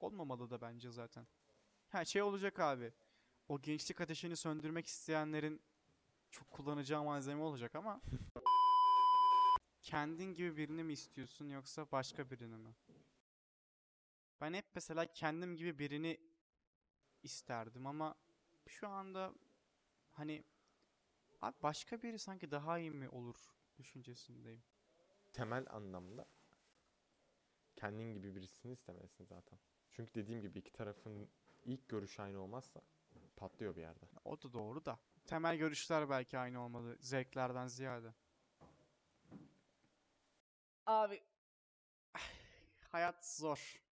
Olmamalı 0.00 0.50
da 0.50 0.60
bence 0.60 0.90
zaten. 0.90 1.26
Ha 1.88 2.04
şey 2.04 2.22
olacak 2.22 2.58
abi. 2.60 2.92
O 3.48 3.62
gençlik 3.62 4.00
ateşini 4.00 4.36
söndürmek 4.36 4.86
isteyenlerin 4.86 5.62
çok 6.30 6.50
kullanacağı 6.50 7.04
malzeme 7.04 7.42
olacak 7.42 7.74
ama 7.74 8.00
kendin 9.84 10.34
gibi 10.34 10.56
birini 10.56 10.84
mi 10.84 10.92
istiyorsun 10.92 11.48
yoksa 11.48 11.90
başka 11.92 12.30
birini 12.30 12.56
mi? 12.56 12.74
Ben 14.40 14.54
hep 14.54 14.64
mesela 14.74 15.06
kendim 15.06 15.56
gibi 15.56 15.78
birini 15.78 16.20
isterdim 17.22 17.86
ama 17.86 18.14
şu 18.66 18.88
anda 18.88 19.34
hani 20.12 20.44
abi 21.42 21.56
başka 21.62 22.02
biri 22.02 22.18
sanki 22.18 22.50
daha 22.50 22.78
iyi 22.78 22.90
mi 22.90 23.08
olur 23.08 23.36
düşüncesindeyim. 23.78 24.62
Temel 25.32 25.66
anlamda 25.70 26.26
kendin 27.76 28.12
gibi 28.14 28.34
birisini 28.34 28.72
istemelisin 28.72 29.24
zaten. 29.24 29.58
Çünkü 29.90 30.14
dediğim 30.14 30.40
gibi 30.40 30.58
iki 30.58 30.72
tarafın 30.72 31.28
ilk 31.64 31.88
görüşü 31.88 32.22
aynı 32.22 32.40
olmazsa 32.40 32.80
patlıyor 33.36 33.76
bir 33.76 33.80
yerde. 33.80 34.04
O 34.24 34.42
da 34.42 34.52
doğru 34.52 34.84
da. 34.84 34.98
Temel 35.26 35.56
görüşler 35.56 36.10
belki 36.10 36.38
aynı 36.38 36.60
olmalı 36.64 36.96
zevklerden 37.00 37.66
ziyade. 37.66 38.14
Abi 40.86 41.22
hayat 42.92 43.26
zor. 43.26 43.82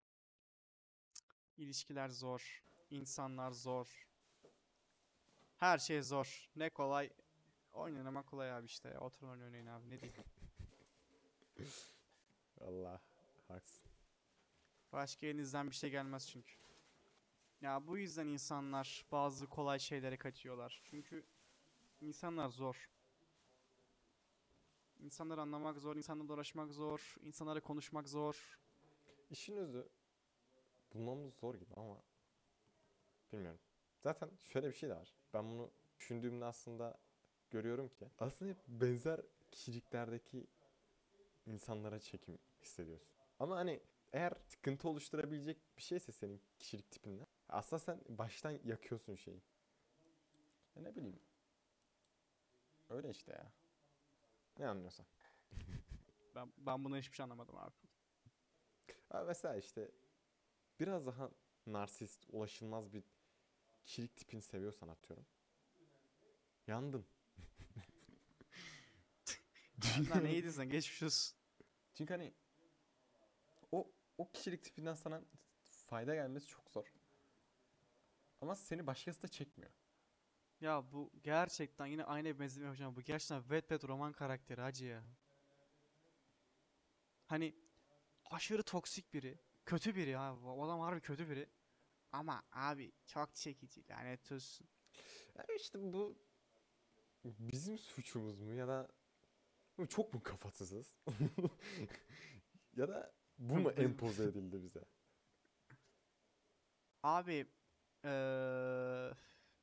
İlişkiler 1.57 2.09
zor. 2.09 2.63
insanlar 2.91 3.51
zor. 3.51 4.09
Her 5.57 5.79
şey 5.79 6.03
zor. 6.03 6.51
Ne 6.57 6.71
kolay. 6.71 7.11
Oyun 7.73 7.97
oynamak 7.97 8.27
kolay 8.27 8.53
abi 8.53 8.67
işte. 8.67 8.99
oyun 8.99 9.43
oynayın 9.43 9.67
abi. 9.67 9.91
Ne 9.91 10.01
diyeyim. 10.01 10.25
Allah 12.61 13.01
haksın. 13.49 13.91
Başka 14.93 15.27
elinizden 15.27 15.71
bir 15.71 15.75
şey 15.75 15.91
gelmez 15.91 16.29
çünkü. 16.29 16.53
Ya 17.61 17.87
bu 17.87 17.99
yüzden 17.99 18.27
insanlar 18.27 19.07
bazı 19.13 19.47
kolay 19.47 19.79
şeylere 19.79 20.17
kaçıyorlar. 20.17 20.83
Çünkü 20.85 21.27
insanlar 22.01 22.49
zor. 22.49 22.91
İnsanları 25.03 25.41
anlamak 25.41 25.79
zor, 25.79 25.97
insanlarla 25.97 26.33
uğraşmak 26.33 26.73
zor, 26.73 27.17
insanlara 27.21 27.61
konuşmak 27.61 28.09
zor. 28.09 28.59
İşin 29.31 29.57
özü 29.57 29.89
bulmamız 30.95 31.35
zor 31.35 31.55
gibi 31.55 31.75
ama 31.77 32.03
bilmiyorum. 33.33 33.61
Zaten 34.03 34.31
şöyle 34.45 34.69
bir 34.69 34.73
şey 34.73 34.89
de 34.89 34.95
var. 34.95 35.15
Ben 35.35 35.51
bunu 35.51 35.71
düşündüğümde 35.97 36.45
aslında 36.45 36.99
görüyorum 37.51 37.89
ki 37.89 38.11
aslında 38.19 38.51
hep 38.51 38.59
benzer 38.69 39.21
kişiliklerdeki 39.51 40.47
insanlara 41.47 42.01
çekim 42.01 42.39
hissediyorsun. 42.63 43.09
Ama 43.39 43.57
hani 43.57 43.81
eğer 44.13 44.33
sıkıntı 44.49 44.89
oluşturabilecek 44.89 45.77
bir 45.77 45.83
şeyse 45.83 46.13
senin 46.13 46.43
kişilik 46.59 46.91
tipinde 46.91 47.27
aslında 47.49 47.81
sen 47.81 48.01
baştan 48.09 48.59
yakıyorsun 48.65 49.15
şeyi. 49.15 49.43
Ya 50.77 50.83
ne 50.83 50.97
bileyim. 50.97 51.21
Öyle 52.89 53.11
işte 53.11 53.33
ya. 53.33 53.53
Ne 54.59 54.69
anlıyorsan. 54.69 55.07
Ben, 56.35 56.53
ben 56.59 56.85
buna 56.85 56.99
hiçbir 56.99 57.17
şey 57.17 57.25
anlamadım 57.25 57.57
abi. 57.57 57.75
Ha 59.09 59.25
mesela 59.25 59.57
işte 59.57 59.91
biraz 60.81 61.07
daha 61.07 61.31
narsist, 61.67 62.27
ulaşılmaz 62.29 62.93
bir 62.93 63.05
kişilik 63.85 64.17
tipini 64.17 64.43
seviyorsan 64.43 64.89
atıyorum. 64.89 65.27
Yandın. 66.67 67.07
Lan 70.11 70.25
neydin 70.25 70.51
sen? 70.51 70.71
Geçmiş 70.71 71.03
olsun. 71.03 71.37
Çünkü 71.95 72.15
hani 72.15 72.33
o 73.73 73.91
o 74.19 74.31
kişilik 74.31 74.65
tipinden 74.65 74.95
sana 74.95 75.23
fayda 75.63 76.15
gelmesi 76.15 76.47
çok 76.49 76.71
zor. 76.71 76.93
Ama 78.41 78.57
seni 78.57 78.87
başkası 78.87 79.23
da 79.23 79.29
çekmiyor. 79.29 79.73
Ya 80.63 80.93
bu 80.93 81.11
gerçekten 81.23 81.87
yine 81.87 82.05
aynı 82.05 82.29
bir 82.29 82.39
benzetme 82.39 82.65
yapacağım. 82.67 82.97
Bu 82.97 83.03
gerçekten 83.03 83.41
Wattpad 83.41 83.89
roman 83.89 84.13
karakteri 84.13 84.61
hacı 84.61 84.85
ya. 84.85 85.05
Hani 87.27 87.55
aşırı 88.31 88.63
toksik 88.63 89.15
biri. 89.15 89.39
Kötü 89.67 89.97
biri 89.97 90.11
ya. 90.11 90.37
O 90.37 90.65
adam 90.65 90.81
harbi 90.81 91.01
kötü 91.01 91.29
biri. 91.29 91.49
Ama 92.13 92.43
abi 92.53 92.93
çok 93.07 93.35
çekici 93.35 93.89
lanet 93.89 94.33
olsun. 94.33 94.69
Ya 95.35 95.45
işte 95.57 95.79
bu 95.93 96.19
bizim 97.25 97.79
suçumuz 97.79 98.41
mu 98.41 98.53
ya 98.53 98.69
da 98.69 98.89
çok 99.89 100.15
mu 100.15 100.23
kafasızız? 100.23 100.99
ya 102.77 102.89
da 102.89 103.13
bu 103.39 103.55
mu 103.55 103.71
empoze 103.71 104.25
edildi 104.25 104.63
bize? 104.63 104.85
Abi 107.03 107.47
eee 108.05 109.13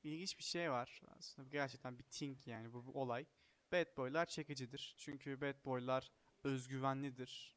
ilginç 0.04 0.38
bir 0.40 0.44
şey 0.44 0.72
var. 0.72 1.02
Aslında 1.08 1.48
bu 1.48 1.52
gerçekten 1.52 2.00
bir 2.00 2.04
thing 2.04 2.38
yani 2.48 2.74
bu 2.74 2.88
bir 2.88 2.94
olay. 2.94 3.26
Bad 3.72 3.98
boylar 3.98 4.26
çekicidir. 4.26 4.96
Çünkü 4.98 5.42
bad 5.42 5.66
boylar 5.66 6.12
özgüvenlidir. 6.44 7.56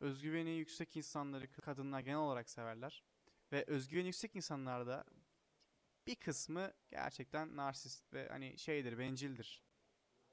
Özgüveni 0.00 0.50
yüksek 0.50 0.96
insanları 0.96 1.52
kadınlar 1.52 2.00
genel 2.00 2.18
olarak 2.18 2.50
severler. 2.50 3.04
Ve 3.52 3.64
özgüveni 3.64 4.06
yüksek 4.06 4.36
insanlarda 4.36 5.04
bir 6.06 6.14
kısmı 6.14 6.72
gerçekten 6.90 7.56
narsist 7.56 8.12
ve 8.12 8.28
hani 8.28 8.58
şeydir, 8.58 8.98
bencildir. 8.98 9.64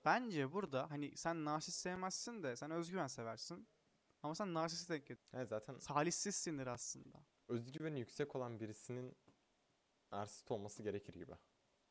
Bence 0.06 0.52
burada 0.52 0.92
hani 0.92 1.18
sen 1.18 1.46
narsist 1.46 1.78
sevmezsin 1.78 2.44
de 2.44 2.56
sen 2.56 2.72
özgüven 2.72 3.08
seversin. 3.08 3.68
Ama 4.24 4.36
sen 4.36 4.54
narsist 4.54 4.90
denk 4.90 5.10
Yani 5.34 5.48
zaten 5.48 5.78
Salihsizsindir 5.78 6.68
aslında. 6.68 7.26
özgüveni 7.48 8.00
yüksek 8.00 8.36
olan 8.36 8.60
birisinin 8.60 9.18
narsist 10.12 10.52
olması 10.52 10.84
gerekir 10.84 11.14
gibi. 11.14 11.34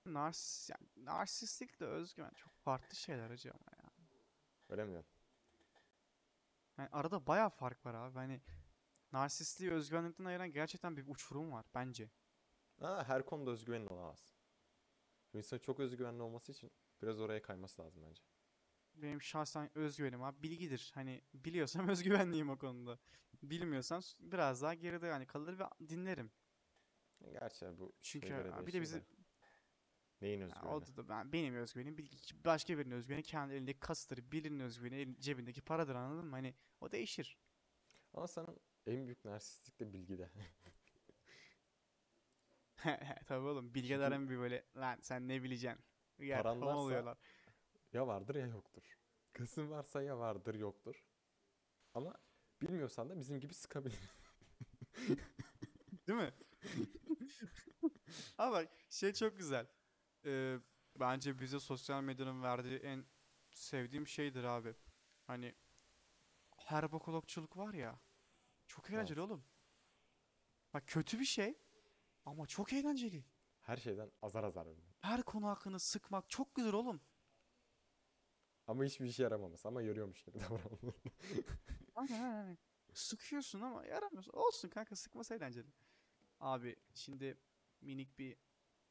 Nars 0.04 0.70
yani 0.70 0.88
narsistlikle 0.96 1.86
özgüven 1.86 2.30
çok 2.34 2.52
farklı 2.54 2.96
şeyler 2.96 3.30
hacı 3.30 3.50
ama 3.50 3.70
ya. 3.82 3.90
Öyle 4.68 4.84
mi 4.84 4.90
diyorsun? 4.90 5.16
Yani 6.78 6.88
arada 6.92 7.26
bayağı 7.26 7.50
fark 7.50 7.86
var 7.86 7.94
abi. 7.94 8.14
Hani 8.18 8.42
narsistliği 9.12 9.72
özgüvenlikten 9.72 10.24
ayıran 10.24 10.52
gerçekten 10.52 10.96
bir 10.96 11.04
uçurum 11.08 11.52
var 11.52 11.66
bence. 11.74 12.10
Ha, 12.80 13.04
her 13.08 13.26
konuda 13.26 13.50
özgüvenli 13.50 13.88
olamaz. 13.88 14.34
Bir 15.34 15.38
insanın 15.38 15.60
çok 15.60 15.80
özgüvenli 15.80 16.22
olması 16.22 16.52
için 16.52 16.70
biraz 17.02 17.20
oraya 17.20 17.42
kayması 17.42 17.82
lazım 17.82 18.02
bence. 18.08 18.22
Benim 18.94 19.22
şahsen 19.22 19.70
özgüvenim 19.78 20.22
abi 20.22 20.42
bilgidir. 20.42 20.90
Hani 20.94 21.22
biliyorsam 21.34 21.88
özgüvenliyim 21.88 22.50
o 22.50 22.58
konuda. 22.58 22.98
Bilmiyorsam 23.42 24.00
biraz 24.20 24.62
daha 24.62 24.74
geride 24.74 25.06
yani 25.06 25.26
kalır 25.26 25.58
ve 25.58 25.64
dinlerim. 25.88 26.30
Gerçi 27.32 27.78
bu 27.78 27.92
Çünkü 28.02 28.28
göre 28.28 28.66
bir 28.66 28.72
de 28.72 28.80
bizi. 28.80 29.02
Neyin 30.20 30.40
Ya 30.40 30.46
özgüveni? 30.46 30.68
o 30.74 30.80
da, 30.96 31.08
ben 31.08 31.32
benim 31.32 31.54
özgüvenim 31.54 31.96
başka 32.44 32.78
birinin 32.78 32.94
özgüveni 32.94 33.22
kendi 33.22 33.54
elindeki 33.54 33.80
kasıtır. 33.80 34.30
Birinin 34.32 34.60
özgüveni 34.60 34.94
elin- 34.94 35.20
cebindeki 35.20 35.60
paradır 35.60 35.94
anladın 35.94 36.24
mı? 36.24 36.30
Hani 36.30 36.54
o 36.80 36.92
değişir. 36.92 37.38
Ama 38.14 38.26
senin 38.26 38.60
en 38.86 39.06
büyük 39.06 39.24
narsistlik 39.24 39.80
de 39.80 39.92
bilgide. 39.92 40.30
Tabii 43.26 43.46
oğlum 43.46 43.74
bilgelerin 43.74 44.30
bir 44.30 44.38
böyle 44.38 44.66
lan 44.76 44.98
sen 45.02 45.28
ne 45.28 45.42
bileceksin? 45.42 45.84
Yer 46.18 46.42
Paran 46.42 46.60
varsa- 46.60 46.76
oluyorlar. 46.76 47.18
ya 47.92 48.06
vardır 48.06 48.34
ya 48.34 48.46
yoktur. 48.46 48.82
Kasın 49.32 49.70
varsa 49.70 50.02
ya 50.02 50.18
vardır 50.18 50.54
yoktur. 50.54 51.04
Ama 51.94 52.14
bilmiyorsan 52.62 53.08
da 53.10 53.18
bizim 53.18 53.40
gibi 53.40 53.54
sıkabilir. 53.54 53.98
Değil 56.08 56.18
mi? 56.18 56.32
Ama 58.38 58.52
bak 58.52 58.68
şey 58.88 59.12
çok 59.12 59.38
güzel. 59.38 59.66
Ee, 60.24 60.58
bence 61.00 61.38
bize 61.40 61.60
sosyal 61.60 62.02
medyanın 62.02 62.42
verdiği 62.42 62.78
en 62.78 63.06
sevdiğim 63.50 64.06
şeydir 64.06 64.44
abi. 64.44 64.74
Hani 65.26 65.54
herbokologçuluk 66.56 67.56
var 67.56 67.74
ya. 67.74 68.00
Çok 68.66 68.90
eğlenceli 68.90 69.20
oğlum. 69.20 69.44
Bak 70.74 70.86
kötü 70.86 71.20
bir 71.20 71.24
şey 71.24 71.58
ama 72.24 72.46
çok 72.46 72.72
eğlenceli. 72.72 73.24
Her 73.60 73.76
şeyden 73.76 74.12
azar 74.22 74.44
azar 74.44 74.66
bilmek. 74.66 74.96
Her 75.00 75.22
konu 75.22 75.46
hakkında 75.48 75.78
sıkmak 75.78 76.30
çok 76.30 76.54
güzel 76.54 76.72
oğlum. 76.72 77.00
Ama 78.66 78.84
hiçbir 78.84 79.06
işe 79.06 79.22
yaramaması 79.22 79.68
ama 79.68 79.82
yarıyormuş 79.82 80.24
gibi 80.24 80.38
davranmak. 80.40 80.94
Aynen, 81.94 82.22
aynen. 82.22 82.58
Sıkıyorsun 82.92 83.60
ama 83.60 83.86
yaramıyorsun. 83.86 84.32
Olsun 84.32 84.68
kanka 84.68 84.96
sıkması 84.96 85.34
eğlenceli. 85.34 85.68
Abi 86.40 86.76
şimdi 86.94 87.38
minik 87.80 88.18
bir 88.18 88.36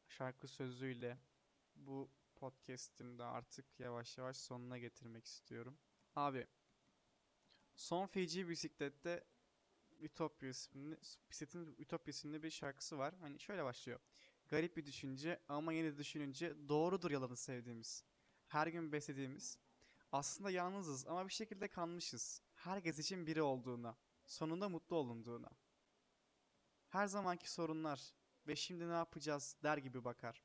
şarkı 0.08 0.47
sözüyle 0.47 1.17
bu 1.75 2.10
podcast'imde 2.36 3.23
artık 3.23 3.79
yavaş 3.79 4.17
yavaş 4.17 4.38
sonuna 4.38 4.77
getirmek 4.77 5.25
istiyorum. 5.25 5.77
Abi 6.15 6.47
Son 7.75 8.08
Feci 8.08 8.49
Bisiklet'te 8.49 9.23
Ütopya 9.99 10.49
isimli, 10.49 10.97
bisikletin 11.29 11.75
Ütopya 11.79 12.12
isimli 12.12 12.43
bir 12.43 12.49
şarkısı 12.49 12.97
var. 12.97 13.15
Hani 13.19 13.39
şöyle 13.39 13.63
başlıyor. 13.63 13.99
Garip 14.47 14.77
bir 14.77 14.86
düşünce 14.86 15.39
ama 15.47 15.73
yine 15.73 15.93
de 15.93 15.97
düşününce 15.97 16.55
doğrudur 16.69 17.12
yalanı 17.12 17.38
sevdiğimiz. 17.38 18.03
Her 18.47 18.67
gün 18.67 18.91
beslediğimiz. 18.91 19.58
Aslında 20.12 20.51
yalnızız 20.51 21.08
ama 21.08 21.27
bir 21.27 21.34
şekilde 21.34 21.67
kanmışız. 21.67 22.41
Herkes 22.55 22.99
için 22.99 23.27
biri 23.27 23.41
olduğuna. 23.41 23.97
Sonunda 24.25 24.69
mutlu 24.69 24.95
olunduğuna. 24.95 25.49
Her 26.95 27.08
zamanki 27.08 27.51
sorunlar 27.51 28.13
ve 28.47 28.55
şimdi 28.55 28.89
ne 28.89 28.93
yapacağız 28.93 29.58
der 29.63 29.77
gibi 29.77 30.03
bakar. 30.03 30.43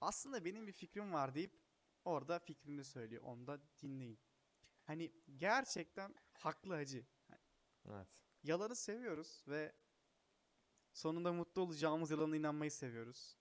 Aslında 0.00 0.44
benim 0.44 0.66
bir 0.66 0.72
fikrim 0.72 1.12
var 1.12 1.34
deyip 1.34 1.60
orada 2.04 2.38
fikrini 2.38 2.84
söylüyor. 2.84 3.22
Onu 3.22 3.46
da 3.46 3.60
dinleyin. 3.82 4.18
Hani 4.84 5.12
gerçekten 5.36 6.14
haklı 6.32 6.74
hacı. 6.74 7.06
Evet. 7.84 8.08
Yalanı 8.42 8.76
seviyoruz 8.76 9.44
ve 9.48 9.72
sonunda 10.92 11.32
mutlu 11.32 11.62
olacağımız 11.62 12.10
yalana 12.10 12.36
inanmayı 12.36 12.70
seviyoruz. 12.70 13.36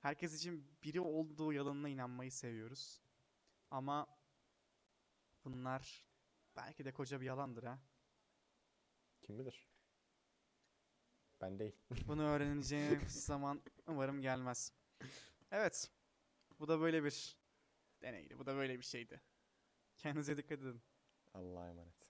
Herkes 0.00 0.34
için 0.34 0.78
biri 0.82 1.00
olduğu 1.00 1.52
yalanına 1.52 1.88
inanmayı 1.88 2.32
seviyoruz. 2.32 3.00
Ama 3.70 4.06
bunlar 5.44 6.06
belki 6.56 6.84
de 6.84 6.92
koca 6.92 7.20
bir 7.20 7.26
yalandır 7.26 7.62
ha. 7.62 7.78
Kim 9.22 9.38
bilir? 9.38 9.75
Ben 11.40 11.58
değil. 11.58 11.76
Bunu 12.08 12.22
öğreneceğimiz 12.22 13.24
zaman 13.24 13.62
umarım 13.86 14.20
gelmez. 14.20 14.72
Evet. 15.50 15.90
Bu 16.60 16.68
da 16.68 16.80
böyle 16.80 17.04
bir 17.04 17.36
deneydi. 18.02 18.38
Bu 18.38 18.46
da 18.46 18.56
böyle 18.56 18.78
bir 18.78 18.84
şeydi. 18.84 19.20
Kendinize 19.96 20.36
dikkat 20.36 20.58
edin. 20.58 20.82
Allah'a 21.34 21.68
emanet. 21.68 22.05